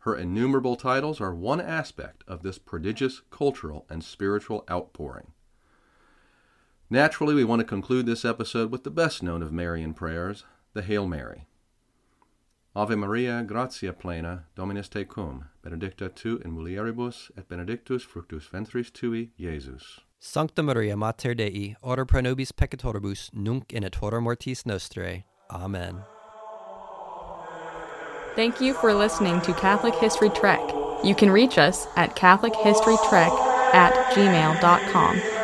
Her 0.00 0.16
innumerable 0.16 0.76
titles 0.76 1.20
are 1.20 1.34
one 1.34 1.60
aspect 1.60 2.24
of 2.26 2.42
this 2.42 2.58
prodigious 2.58 3.20
cultural 3.30 3.86
and 3.90 4.02
spiritual 4.02 4.64
outpouring. 4.70 5.32
Naturally, 6.90 7.34
we 7.34 7.44
want 7.44 7.60
to 7.60 7.66
conclude 7.66 8.06
this 8.06 8.24
episode 8.24 8.70
with 8.70 8.84
the 8.84 8.90
best 8.90 9.22
known 9.22 9.42
of 9.42 9.52
Marian 9.52 9.92
prayers, 9.92 10.44
the 10.72 10.82
Hail 10.82 11.06
Mary. 11.06 11.46
Ave 12.74 12.94
Maria, 12.94 13.42
gratia 13.42 13.92
plena, 13.92 14.44
Dominus 14.54 14.88
tecum, 14.88 15.48
benedicta 15.62 16.08
tu 16.08 16.40
in 16.44 16.52
mulieribus, 16.52 17.30
et 17.36 17.48
benedictus 17.48 18.04
fructus 18.04 18.46
ventris 18.46 18.90
tui, 18.90 19.32
Jesus. 19.36 20.00
Sancta 20.20 20.62
Maria, 20.62 20.96
Mater 20.96 21.34
Dei, 21.34 21.76
ora 21.82 22.06
pro 22.06 22.20
nobis 22.20 22.52
peccatoribus, 22.52 23.30
nunc 23.34 23.72
in 23.72 23.84
et 23.84 23.96
hora 23.96 24.20
mortis 24.20 24.62
nostrae. 24.64 25.24
Amen. 25.50 26.04
Thank 28.38 28.60
you 28.60 28.72
for 28.72 28.94
listening 28.94 29.40
to 29.40 29.52
Catholic 29.54 29.96
History 29.96 30.30
Trek. 30.30 30.60
You 31.02 31.16
can 31.16 31.28
reach 31.28 31.58
us 31.58 31.88
at 31.96 32.14
CatholicHistoryTrek 32.14 33.36
at 33.74 34.12
gmail.com. 34.12 35.37